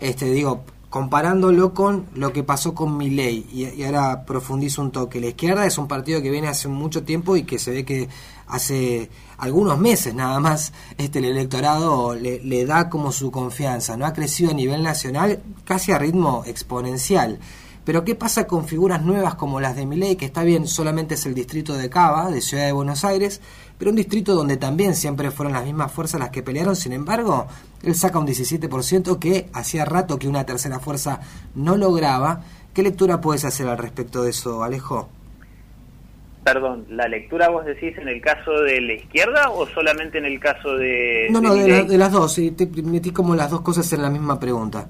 Este, 0.00 0.26
digo, 0.26 0.64
comparándolo 0.92 1.72
con 1.72 2.04
lo 2.14 2.34
que 2.34 2.42
pasó 2.42 2.74
con 2.74 2.98
Milei, 2.98 3.46
y, 3.50 3.64
y 3.64 3.82
ahora 3.82 4.26
profundizo 4.26 4.82
un 4.82 4.90
toque. 4.90 5.22
La 5.22 5.28
izquierda 5.28 5.64
es 5.64 5.78
un 5.78 5.88
partido 5.88 6.20
que 6.20 6.30
viene 6.30 6.48
hace 6.48 6.68
mucho 6.68 7.02
tiempo 7.02 7.34
y 7.34 7.44
que 7.44 7.58
se 7.58 7.70
ve 7.70 7.86
que 7.86 8.10
hace 8.46 9.08
algunos 9.38 9.78
meses 9.78 10.14
nada 10.14 10.38
más 10.38 10.74
este 10.98 11.20
el 11.20 11.24
electorado 11.24 12.14
le, 12.14 12.66
da 12.66 12.90
como 12.90 13.10
su 13.10 13.30
confianza, 13.30 13.96
no 13.96 14.04
ha 14.04 14.12
crecido 14.12 14.50
a 14.50 14.54
nivel 14.54 14.82
nacional 14.82 15.40
casi 15.64 15.92
a 15.92 15.98
ritmo 15.98 16.44
exponencial. 16.46 17.38
Pero 17.84 18.04
¿qué 18.04 18.14
pasa 18.14 18.46
con 18.46 18.66
figuras 18.66 19.02
nuevas 19.02 19.34
como 19.34 19.60
las 19.60 19.74
de 19.74 19.86
Milei, 19.86 20.16
que 20.16 20.26
está 20.26 20.42
bien, 20.44 20.68
solamente 20.68 21.14
es 21.14 21.24
el 21.24 21.34
distrito 21.34 21.74
de 21.74 21.88
Cava, 21.88 22.30
de 22.30 22.42
Ciudad 22.42 22.66
de 22.66 22.72
Buenos 22.72 23.02
Aires, 23.02 23.40
pero 23.78 23.90
un 23.90 23.96
distrito 23.96 24.34
donde 24.34 24.58
también 24.58 24.94
siempre 24.94 25.30
fueron 25.30 25.54
las 25.54 25.64
mismas 25.64 25.90
fuerzas 25.90 26.20
las 26.20 26.28
que 26.28 26.42
pelearon, 26.42 26.76
sin 26.76 26.92
embargo, 26.92 27.48
él 27.82 27.94
saca 27.94 28.18
un 28.18 28.26
17% 28.26 29.18
que 29.18 29.46
hacía 29.52 29.84
rato 29.84 30.18
que 30.18 30.28
una 30.28 30.44
tercera 30.44 30.78
fuerza 30.78 31.20
no 31.54 31.76
lograba. 31.76 32.42
¿Qué 32.74 32.82
lectura 32.82 33.20
puedes 33.20 33.44
hacer 33.44 33.66
al 33.68 33.78
respecto 33.78 34.22
de 34.22 34.30
eso, 34.30 34.62
Alejo? 34.62 35.08
Perdón, 36.44 36.86
¿la 36.90 37.06
lectura 37.06 37.48
vos 37.48 37.64
decís 37.64 37.96
en 37.98 38.08
el 38.08 38.20
caso 38.20 38.52
de 38.62 38.80
la 38.80 38.94
izquierda 38.94 39.50
o 39.50 39.66
solamente 39.68 40.18
en 40.18 40.24
el 40.24 40.40
caso 40.40 40.76
de... 40.76 41.28
No, 41.30 41.40
no, 41.40 41.54
de, 41.54 41.96
las 41.96 42.10
dos, 42.10 42.34
sí, 42.34 42.50
te 42.50 42.66
metí 42.82 43.12
como 43.12 43.36
las 43.36 43.50
dos 43.50 43.60
cosas 43.60 43.92
en 43.92 44.02
la 44.02 44.10
misma 44.10 44.40
pregunta. 44.40 44.88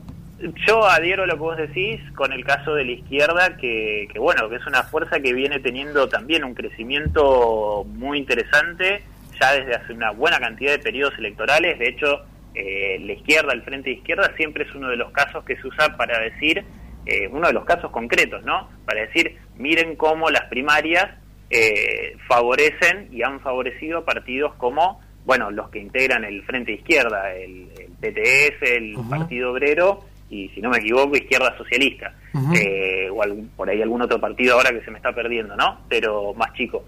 Yo 0.67 0.85
adhiero 0.87 1.25
a 1.25 1.27
lo 1.27 1.35
que 1.35 1.41
vos 1.41 1.57
decís 1.57 2.01
con 2.15 2.33
el 2.33 2.45
caso 2.45 2.75
de 2.75 2.85
la 2.85 2.93
izquierda, 2.93 3.57
que, 3.59 4.09
bueno, 4.19 4.49
que 4.49 4.57
es 4.57 4.67
una 4.67 4.83
fuerza 4.85 5.21
que 5.21 5.35
viene 5.35 5.61
teniendo 5.61 6.09
también 6.09 6.43
un 6.43 6.55
crecimiento 6.55 7.85
muy 7.87 8.19
interesante 8.19 9.03
ya 9.41 9.53
desde 9.53 9.75
hace 9.75 9.93
una 9.93 10.11
buena 10.11 10.39
cantidad 10.39 10.73
de 10.73 10.79
periodos 10.79 11.19
electorales. 11.19 11.79
De 11.79 11.89
hecho, 11.89 12.23
eh, 12.55 12.99
la 13.01 13.13
izquierda, 13.13 13.53
el 13.53 13.63
frente 13.63 13.91
de 13.91 13.97
izquierda, 13.97 14.33
siempre 14.37 14.65
es 14.65 14.75
uno 14.75 14.89
de 14.89 14.97
los 14.97 15.13
casos 15.13 15.45
que 15.45 15.57
se 15.57 15.67
usa 15.67 15.97
para 15.97 16.19
decir, 16.21 16.65
eh, 17.07 17.29
uno 17.29 17.49
de 17.49 17.53
los 17.53 17.65
casos 17.65 17.91
concretos, 17.91 18.45
¿no? 18.45 18.69
Para 18.85 19.03
decir, 19.03 19.39
miren 19.57 19.97
cómo 19.97 20.31
las 20.31 20.45
primarias 20.45 21.19
eh, 21.51 22.17
favorecen 22.29 23.09
y 23.13 23.23
han 23.23 23.41
favorecido 23.41 24.05
partidos 24.05 24.55
como, 24.55 25.01
bueno, 25.25 25.51
los 25.51 25.71
que 25.71 25.79
integran 25.79 26.25
el 26.25 26.43
frente 26.45 26.73
de 26.73 26.79
izquierda, 26.79 27.35
el, 27.35 27.69
PTS, 28.01 28.63
el 28.63 28.97
Partido 29.09 29.53
Obrero 29.53 30.05
y 30.33 30.49
si 30.49 30.63
no 30.63 30.71
me 30.71 30.79
equivoco, 30.79 31.15
Izquierda 31.15 31.55
Socialista, 31.59 32.15
eh, 32.55 33.09
o 33.11 33.23
por 33.55 33.69
ahí 33.69 33.83
algún 33.83 34.01
otro 34.01 34.19
partido 34.19 34.55
ahora 34.55 34.71
que 34.71 34.83
se 34.83 34.91
me 34.91 34.97
está 34.97 35.15
perdiendo, 35.15 35.55
¿no? 35.57 35.83
Pero 35.91 36.33
más 36.33 36.55
chico. 36.55 36.85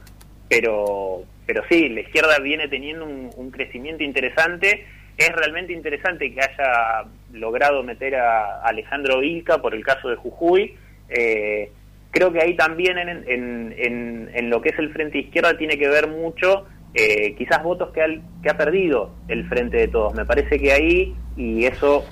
Pero, 0.48 1.24
pero 1.44 1.62
sí, 1.68 1.90
la 1.90 2.00
izquierda 2.00 2.38
viene 2.38 2.68
teniendo 2.68 3.04
un, 3.04 3.50
crecimiento 3.50 4.02
interesante. 4.02 4.86
Es 5.16 5.32
realmente 5.32 5.72
interesante 5.72 6.32
que 6.32 6.40
haya 6.40 7.04
logrado 7.32 7.82
meter 7.82 8.16
a 8.16 8.60
Alejandro 8.62 9.20
Vilca 9.20 9.62
por 9.62 9.74
el 9.74 9.84
caso 9.84 10.08
de 10.08 10.16
Jujuy. 10.16 10.74
Eh, 11.08 11.70
creo 12.10 12.32
que 12.32 12.42
ahí 12.42 12.56
también 12.56 12.98
en, 12.98 13.24
en, 13.26 14.30
en, 14.32 14.50
lo 14.50 14.60
que 14.60 14.70
es 14.70 14.78
el 14.78 14.92
Frente 14.92 15.18
Izquierda 15.18 15.56
tiene 15.56 15.78
que 15.78 15.88
ver 15.88 16.08
mucho 16.08 16.66
eh, 16.94 17.34
quizás 17.36 17.62
votos 17.62 17.92
que, 17.92 18.20
que 18.42 18.50
ha 18.50 18.56
perdido 18.56 19.14
el 19.28 19.48
Frente 19.48 19.76
de 19.76 19.88
Todos. 19.88 20.14
Me 20.14 20.24
parece 20.24 20.58
que 20.58 20.72
ahí, 20.72 21.14
y 21.36 21.64
eso 21.64 22.04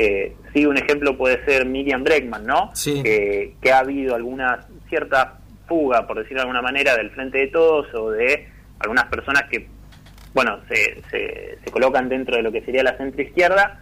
eh, 0.00 0.36
sí, 0.54 0.64
un 0.64 0.78
ejemplo 0.78 1.18
puede 1.18 1.44
ser 1.44 1.66
Miriam 1.66 2.04
Breckman, 2.04 2.46
¿no? 2.46 2.70
Que, 2.84 3.52
ha 3.72 3.78
habido 3.80 4.14
alguna 4.14 4.66
cierta 4.88 5.40
fuga, 5.66 6.06
por 6.06 6.18
decirlo 6.18 6.36
de 6.36 6.42
alguna 6.42 6.62
manera, 6.62 6.96
del 6.96 7.10
frente 7.10 7.38
de 7.38 7.48
todos 7.48 7.92
o 7.94 8.12
de 8.12 8.48
algunas 8.78 9.06
personas 9.06 9.42
que, 9.50 9.66
bueno, 10.34 10.60
se, 10.68 11.02
se, 11.10 11.70
colocan 11.70 12.08
dentro 12.08 12.36
de 12.36 12.42
lo 12.42 12.52
que 12.52 12.62
sería 12.62 12.82
la 12.82 12.96
centro 12.96 13.22
izquierda, 13.22 13.80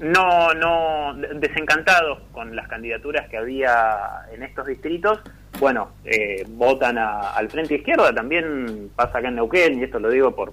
no, 0.00 0.52
no, 0.54 1.14
desencantados 1.36 2.20
con 2.32 2.54
las 2.56 2.68
candidaturas 2.68 3.28
que 3.28 3.36
había 3.36 4.22
en 4.32 4.42
estos 4.42 4.66
distritos, 4.66 5.20
bueno, 5.60 5.92
eh, 6.04 6.44
votan 6.48 6.98
al 6.98 7.48
frente 7.50 7.76
izquierda, 7.76 8.12
también 8.12 8.90
pasa 8.96 9.18
acá 9.18 9.28
en 9.28 9.36
Neuquén, 9.36 9.78
y 9.78 9.84
esto 9.84 9.98
lo 9.98 10.10
digo 10.10 10.34
por, 10.34 10.52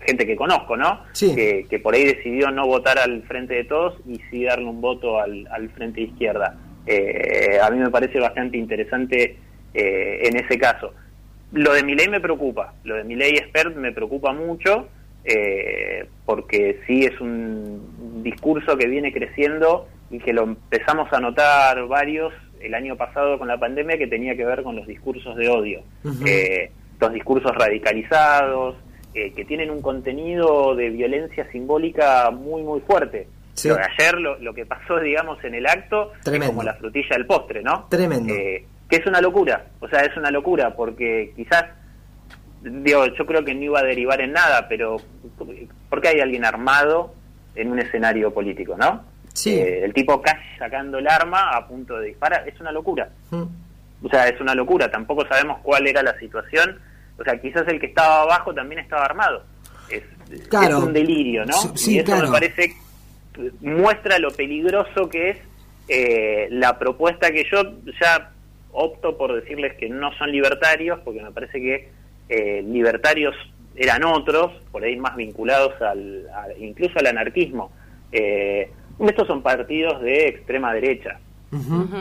gente 0.00 0.26
que 0.26 0.36
conozco, 0.36 0.76
¿no? 0.76 1.02
Que, 1.18 1.80
por 1.82 1.94
ahí 1.94 2.04
decidió 2.04 2.50
no 2.50 2.66
votar 2.66 2.98
al 2.98 3.22
frente 3.24 3.54
de 3.54 3.64
todos 3.64 3.98
y 4.06 4.20
sí 4.30 4.44
darle 4.44 4.64
un 4.66 4.80
voto 4.80 5.20
al, 5.20 5.70
frente 5.74 6.00
de 6.00 6.06
izquierda. 6.06 6.56
Eh, 6.86 7.58
a 7.62 7.70
mí 7.70 7.78
me 7.78 7.90
parece 7.90 8.18
bastante 8.18 8.56
interesante 8.56 9.36
eh, 9.74 10.20
en 10.24 10.36
ese 10.36 10.58
caso. 10.58 10.94
Lo 11.52 11.72
de 11.72 11.82
mi 11.82 11.94
ley 11.94 12.08
me 12.08 12.20
preocupa, 12.20 12.74
lo 12.84 12.96
de 12.96 13.04
mi 13.04 13.14
ley 13.14 13.32
expert 13.32 13.74
me 13.74 13.92
preocupa 13.92 14.32
mucho 14.32 14.88
eh, 15.24 16.06
porque 16.24 16.80
sí 16.86 17.04
es 17.04 17.20
un 17.20 18.22
discurso 18.22 18.76
que 18.76 18.86
viene 18.86 19.12
creciendo 19.12 19.88
y 20.10 20.18
que 20.18 20.32
lo 20.32 20.44
empezamos 20.44 21.12
a 21.12 21.20
notar 21.20 21.86
varios 21.86 22.32
el 22.60 22.74
año 22.74 22.96
pasado 22.96 23.38
con 23.38 23.48
la 23.48 23.58
pandemia 23.58 23.98
que 23.98 24.06
tenía 24.06 24.36
que 24.36 24.44
ver 24.44 24.62
con 24.62 24.76
los 24.76 24.86
discursos 24.86 25.36
de 25.36 25.48
odio. 25.48 25.82
los 27.00 27.12
discursos 27.12 27.52
radicalizados, 27.54 28.76
eh, 29.14 29.32
que 29.32 29.44
tienen 29.44 29.70
un 29.70 29.80
contenido 29.80 30.74
de 30.74 30.90
violencia 30.90 31.50
simbólica 31.52 32.30
muy, 32.30 32.62
muy 32.62 32.80
fuerte. 32.80 33.28
ayer 33.56 34.14
lo, 34.18 34.54
que 34.54 34.66
pasó, 34.66 34.98
digamos, 34.98 35.42
en 35.44 35.54
el 35.54 35.66
acto 35.66 36.12
es 36.24 36.46
como 36.46 36.62
la 36.62 36.74
frutilla 36.74 37.16
del 37.16 37.26
postre, 37.26 37.62
¿no? 37.62 37.86
Tremendo. 37.88 38.34
Eh, 38.34 38.64
que 38.88 38.96
es 38.96 39.06
una 39.06 39.20
locura, 39.20 39.66
o 39.80 39.88
sea, 39.88 40.00
es 40.00 40.16
una 40.16 40.30
locura, 40.30 40.74
porque 40.74 41.32
quizás, 41.36 41.64
digo, 42.62 43.06
yo 43.06 43.26
creo 43.26 43.44
que 43.44 43.54
no 43.54 43.62
iba 43.62 43.80
a 43.80 43.84
derivar 43.84 44.20
en 44.20 44.32
nada, 44.32 44.66
pero 44.68 44.96
porque 45.90 46.08
hay 46.08 46.20
alguien 46.20 46.44
armado 46.44 47.14
en 47.54 47.70
un 47.70 47.78
escenario 47.78 48.32
político, 48.32 48.76
no? 48.76 49.04
Sí. 49.34 49.58
Eh, 49.58 49.84
el 49.84 49.92
tipo 49.92 50.20
casi 50.20 50.44
sacando 50.58 50.98
el 50.98 51.08
arma 51.08 51.50
a 51.56 51.66
punto 51.66 51.98
de 51.98 52.08
disparar, 52.08 52.48
es 52.48 52.58
una 52.60 52.72
locura. 52.72 53.08
Mm. 53.30 53.44
O 54.02 54.08
sea, 54.08 54.28
es 54.28 54.40
una 54.40 54.54
locura, 54.54 54.90
tampoco 54.90 55.26
sabemos 55.26 55.58
cuál 55.62 55.86
era 55.86 56.02
la 56.02 56.18
situación 56.18 56.78
o 57.18 57.24
sea, 57.24 57.40
quizás 57.40 57.66
el 57.68 57.80
que 57.80 57.86
estaba 57.86 58.22
abajo 58.22 58.54
también 58.54 58.80
estaba 58.80 59.04
armado. 59.04 59.42
Es, 59.90 60.02
un 60.72 60.92
delirio, 60.92 61.44
¿no? 61.46 61.54
y 61.86 61.98
eso 61.98 62.16
me 62.16 62.28
parece 62.28 62.74
muestra 63.60 64.18
lo 64.18 64.30
peligroso 64.30 65.08
que 65.08 65.30
es 65.30 65.36
eh, 65.88 66.48
la 66.50 66.78
propuesta 66.78 67.30
que 67.30 67.44
yo 67.50 67.62
ya 68.00 68.30
opto 68.72 69.16
por 69.16 69.34
decirles 69.34 69.74
que 69.74 69.88
no 69.88 70.12
son 70.18 70.30
libertarios, 70.30 71.00
porque 71.04 71.22
me 71.22 71.30
parece 71.30 71.60
que 71.60 71.88
eh, 72.28 72.62
libertarios 72.62 73.34
eran 73.76 74.04
otros, 74.04 74.52
por 74.70 74.84
ahí 74.84 74.96
más 74.96 75.16
vinculados 75.16 75.80
al, 75.80 76.26
incluso 76.58 76.98
al 76.98 77.06
anarquismo. 77.06 77.70
Eh, 78.12 78.70
estos 79.00 79.26
son 79.26 79.42
partidos 79.42 80.02
de 80.02 80.28
extrema 80.28 80.74
derecha, 80.74 81.20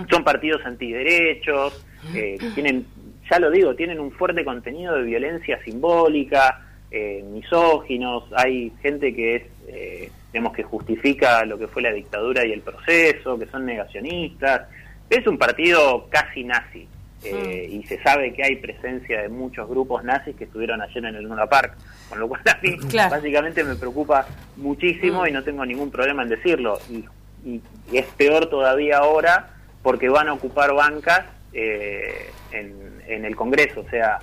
son 0.10 0.24
partidos 0.24 0.66
antiderechos, 0.66 1.86
eh, 2.16 2.38
tienen 2.56 2.86
ya 3.30 3.40
lo 3.40 3.52
digo, 3.52 3.76
tienen 3.76 4.00
un 4.00 4.12
fuerte 4.12 4.44
contenido 4.46 4.96
de 4.96 5.04
violencia 5.04 5.62
simbólica, 5.64 6.62
eh, 6.92 7.24
misóginos, 7.30 8.24
hay 8.36 8.72
gente 8.82 9.14
que 9.14 9.36
es, 9.36 9.44
eh, 9.68 10.12
que 10.56 10.64
justifica 10.64 11.44
lo 11.46 11.58
que 11.58 11.68
fue 11.68 11.82
la 11.82 11.92
dictadura 11.92 12.46
y 12.46 12.52
el 12.52 12.62
proceso, 12.62 13.38
que 13.40 13.48
son 13.48 13.66
negacionistas. 13.66 14.68
Es 15.10 15.26
un 15.28 15.38
partido 15.38 16.08
casi 16.10 16.44
nazi. 16.44 16.88
Eh, 17.24 17.68
y 17.72 17.84
se 17.88 18.02
sabe 18.04 18.32
que 18.32 18.44
hay 18.44 18.58
presencia 18.58 19.24
de 19.24 19.30
muchos 19.30 19.68
grupos 19.68 20.04
nazis 20.04 20.36
que 20.36 20.44
estuvieron 20.44 20.82
ayer 20.82 21.04
en 21.04 21.16
el 21.16 21.24
Luna 21.24 21.48
Park, 21.48 21.76
con 22.10 22.20
lo 22.20 22.28
cual 22.28 22.42
a 22.46 22.60
mí 22.62 22.78
básicamente 22.94 23.64
me 23.64 23.76
preocupa 23.76 24.28
muchísimo 24.56 25.26
y 25.26 25.32
no 25.32 25.44
tengo 25.44 25.66
ningún 25.66 25.90
problema 25.90 26.24
en 26.24 26.30
decirlo. 26.30 26.80
Y, 26.90 27.04
y, 27.44 27.62
es 27.92 28.06
peor 28.18 28.50
todavía 28.50 29.00
ahora 29.00 29.50
porque 29.82 30.10
van 30.10 30.28
a 30.28 30.34
ocupar 30.34 30.74
bancas 30.74 31.26
eh, 31.54 32.30
en, 32.52 33.02
en 33.08 33.26
el 33.26 33.36
Congreso. 33.36 33.82
O 33.82 33.90
sea, 33.90 34.20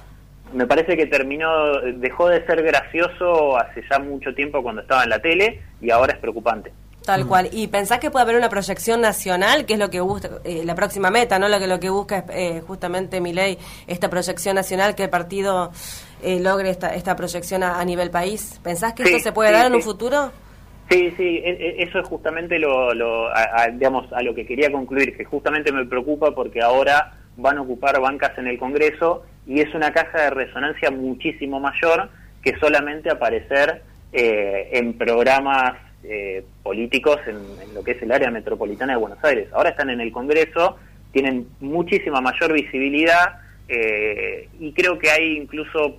me 0.52 0.66
parece 0.66 0.96
que 0.96 1.06
terminó, 1.06 1.80
dejó 1.80 2.28
de 2.28 2.44
ser 2.46 2.62
gracioso 2.62 3.58
hace 3.58 3.82
ya 3.90 3.98
mucho 3.98 4.34
tiempo 4.34 4.62
cuando 4.62 4.82
estaba 4.82 5.02
en 5.02 5.10
la 5.10 5.18
tele 5.18 5.60
y 5.80 5.90
ahora 5.90 6.12
es 6.12 6.18
preocupante. 6.18 6.72
Tal 7.04 7.26
cual. 7.26 7.50
¿Y 7.52 7.66
pensás 7.68 7.98
que 7.98 8.10
puede 8.10 8.22
haber 8.22 8.36
una 8.36 8.48
proyección 8.48 9.00
nacional, 9.00 9.66
que 9.66 9.74
es 9.74 9.78
lo 9.78 9.90
que 9.90 10.00
busca, 10.00 10.30
eh, 10.44 10.62
la 10.64 10.74
próxima 10.74 11.10
meta, 11.10 11.38
¿no? 11.38 11.48
Lo 11.48 11.58
que, 11.58 11.66
lo 11.66 11.78
que 11.78 11.90
busca 11.90 12.18
es 12.18 12.24
eh, 12.30 12.62
justamente 12.66 13.20
mi 13.20 13.34
ley, 13.34 13.58
esta 13.86 14.08
proyección 14.08 14.56
nacional, 14.56 14.94
que 14.94 15.04
el 15.04 15.10
partido 15.10 15.70
eh, 16.22 16.40
logre 16.40 16.70
esta, 16.70 16.94
esta 16.94 17.14
proyección 17.14 17.62
a, 17.62 17.84
nivel 17.84 18.10
país. 18.10 18.58
¿Pensás 18.62 18.94
que 18.94 19.02
esto 19.02 19.18
se 19.18 19.32
puede 19.32 19.52
dar 19.52 19.66
en 19.66 19.74
un 19.74 19.82
futuro? 19.82 20.32
Sí, 20.90 21.12
sí, 21.16 21.42
e, 21.44 21.50
e, 21.50 21.82
eso 21.82 21.98
es 21.98 22.08
justamente 22.08 22.58
lo, 22.58 22.94
lo 22.94 23.28
digamos, 23.72 24.10
a 24.12 24.22
lo 24.22 24.34
que 24.34 24.46
quería 24.46 24.72
concluir, 24.72 25.16
que 25.16 25.24
justamente 25.24 25.72
me 25.72 25.84
preocupa 25.84 26.34
porque 26.34 26.62
ahora 26.62 27.12
van 27.36 27.58
a 27.58 27.62
ocupar 27.62 28.00
bancas 28.00 28.36
en 28.38 28.46
el 28.46 28.58
Congreso 28.58 29.24
y 29.46 29.60
es 29.60 29.74
una 29.74 29.92
caja 29.92 30.22
de 30.22 30.30
resonancia 30.30 30.90
muchísimo 30.90 31.60
mayor 31.60 32.08
que 32.42 32.56
solamente 32.58 33.10
aparecer 33.10 33.82
eh, 34.12 34.70
en 34.72 34.96
programas 34.96 35.74
eh, 36.06 36.44
políticos 36.62 37.18
en, 37.26 37.74
lo 37.74 37.82
que 37.82 37.92
es 37.92 38.02
el 38.02 38.12
área 38.12 38.30
metropolitana 38.30 38.92
de 38.92 38.98
Buenos 38.98 39.22
Aires. 39.24 39.48
Ahora 39.52 39.70
están 39.70 39.90
en 39.90 40.00
el 40.00 40.12
Congreso, 40.12 40.76
tienen 41.12 41.46
muchísima 41.60 42.20
mayor 42.20 42.52
visibilidad 42.52 43.40
eh, 43.68 44.48
y 44.60 44.72
creo 44.72 44.98
que 44.98 45.10
hay 45.10 45.38
incluso 45.38 45.96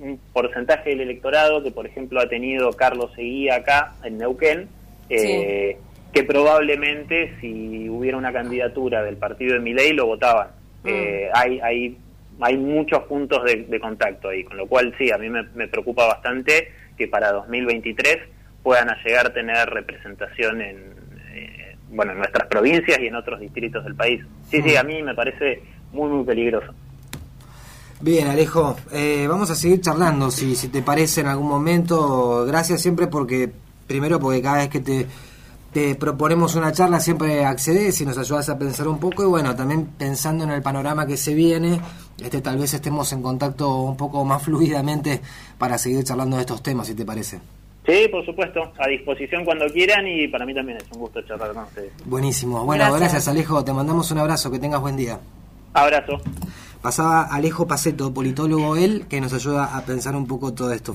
un 0.00 0.20
porcentaje 0.32 0.90
del 0.90 1.00
electorado 1.00 1.62
que, 1.62 1.70
por 1.70 1.86
ejemplo, 1.86 2.20
ha 2.20 2.28
tenido 2.28 2.70
Carlos 2.72 3.12
Seguía 3.16 3.56
acá 3.56 3.94
en 4.04 4.18
Neuquén, 4.18 4.68
que 5.08 6.22
probablemente 6.26 7.34
si 7.40 7.88
hubiera 7.88 8.16
una 8.16 8.32
candidatura 8.32 9.02
del 9.02 9.16
partido 9.16 9.54
de 9.54 9.60
Miley 9.60 9.92
lo 9.94 10.06
votaban. 10.06 10.48
Mm. 10.84 10.88
hay, 11.32 11.60
hay, 11.60 11.96
hay 12.40 12.56
muchos 12.56 13.02
puntos 13.04 13.42
de, 13.44 13.80
contacto 13.80 14.28
ahí, 14.28 14.44
con 14.44 14.56
lo 14.56 14.66
cual 14.66 14.94
sí, 14.98 15.10
a 15.10 15.18
mí 15.18 15.28
me 15.28 15.68
preocupa 15.68 16.06
bastante 16.06 16.68
que 16.96 17.08
para 17.08 17.32
2023 17.32 18.33
puedan 18.64 18.88
llegar 19.04 19.26
a 19.26 19.32
tener 19.32 19.68
representación 19.68 20.62
en, 20.62 20.94
eh, 21.34 21.76
bueno, 21.90 22.12
en 22.12 22.18
nuestras 22.18 22.48
provincias 22.48 22.98
y 22.98 23.06
en 23.06 23.14
otros 23.14 23.38
distritos 23.38 23.84
del 23.84 23.94
país. 23.94 24.24
Sí, 24.50 24.62
sí, 24.62 24.74
a 24.74 24.82
mí 24.82 25.02
me 25.02 25.14
parece 25.14 25.62
muy, 25.92 26.08
muy 26.08 26.24
peligroso. 26.24 26.72
Bien, 28.00 28.26
Alejo, 28.26 28.76
eh, 28.90 29.26
vamos 29.28 29.50
a 29.50 29.54
seguir 29.54 29.80
charlando, 29.80 30.30
si, 30.30 30.56
si 30.56 30.68
te 30.68 30.82
parece 30.82 31.20
en 31.20 31.28
algún 31.28 31.48
momento. 31.48 32.44
Gracias 32.46 32.80
siempre 32.80 33.06
porque, 33.06 33.50
primero 33.86 34.18
porque 34.18 34.42
cada 34.42 34.58
vez 34.58 34.68
que 34.68 34.80
te, 34.80 35.06
te 35.72 35.94
proponemos 35.94 36.54
una 36.54 36.72
charla 36.72 37.00
siempre 37.00 37.44
accedes 37.44 38.00
y 38.00 38.06
nos 38.06 38.16
ayudas 38.16 38.48
a 38.48 38.58
pensar 38.58 38.88
un 38.88 38.98
poco 38.98 39.22
y 39.24 39.26
bueno, 39.26 39.54
también 39.54 39.86
pensando 39.98 40.44
en 40.44 40.50
el 40.50 40.62
panorama 40.62 41.06
que 41.06 41.16
se 41.16 41.34
viene, 41.34 41.80
este 42.18 42.40
tal 42.40 42.58
vez 42.58 42.72
estemos 42.74 43.12
en 43.12 43.22
contacto 43.22 43.82
un 43.82 43.96
poco 43.96 44.24
más 44.24 44.42
fluidamente 44.44 45.20
para 45.58 45.76
seguir 45.76 46.02
charlando 46.02 46.36
de 46.36 46.42
estos 46.42 46.62
temas, 46.62 46.86
si 46.86 46.94
te 46.94 47.04
parece. 47.04 47.40
Sí, 47.86 48.08
por 48.10 48.24
supuesto, 48.24 48.72
a 48.78 48.88
disposición 48.88 49.44
cuando 49.44 49.66
quieran 49.66 50.06
y 50.06 50.26
para 50.28 50.46
mí 50.46 50.54
también 50.54 50.78
es 50.78 50.84
un 50.92 51.00
gusto 51.00 51.20
charlar 51.22 51.52
con 51.52 51.64
ustedes. 51.64 51.92
Buenísimo. 52.04 52.64
Bueno, 52.64 52.92
gracias. 52.92 53.28
Alejo, 53.28 53.62
te 53.64 53.72
mandamos 53.72 54.10
un 54.10 54.18
abrazo, 54.18 54.50
que 54.50 54.58
tengas 54.58 54.80
buen 54.80 54.96
día. 54.96 55.18
Abrazo. 55.74 56.20
Pasaba 56.84 57.22
Alejo 57.22 57.66
Paceto, 57.66 58.12
politólogo 58.12 58.76
él, 58.76 59.06
que 59.08 59.18
nos 59.18 59.32
ayuda 59.32 59.74
a 59.74 59.86
pensar 59.86 60.14
un 60.14 60.26
poco 60.26 60.52
todo 60.52 60.70
esto. 60.70 60.92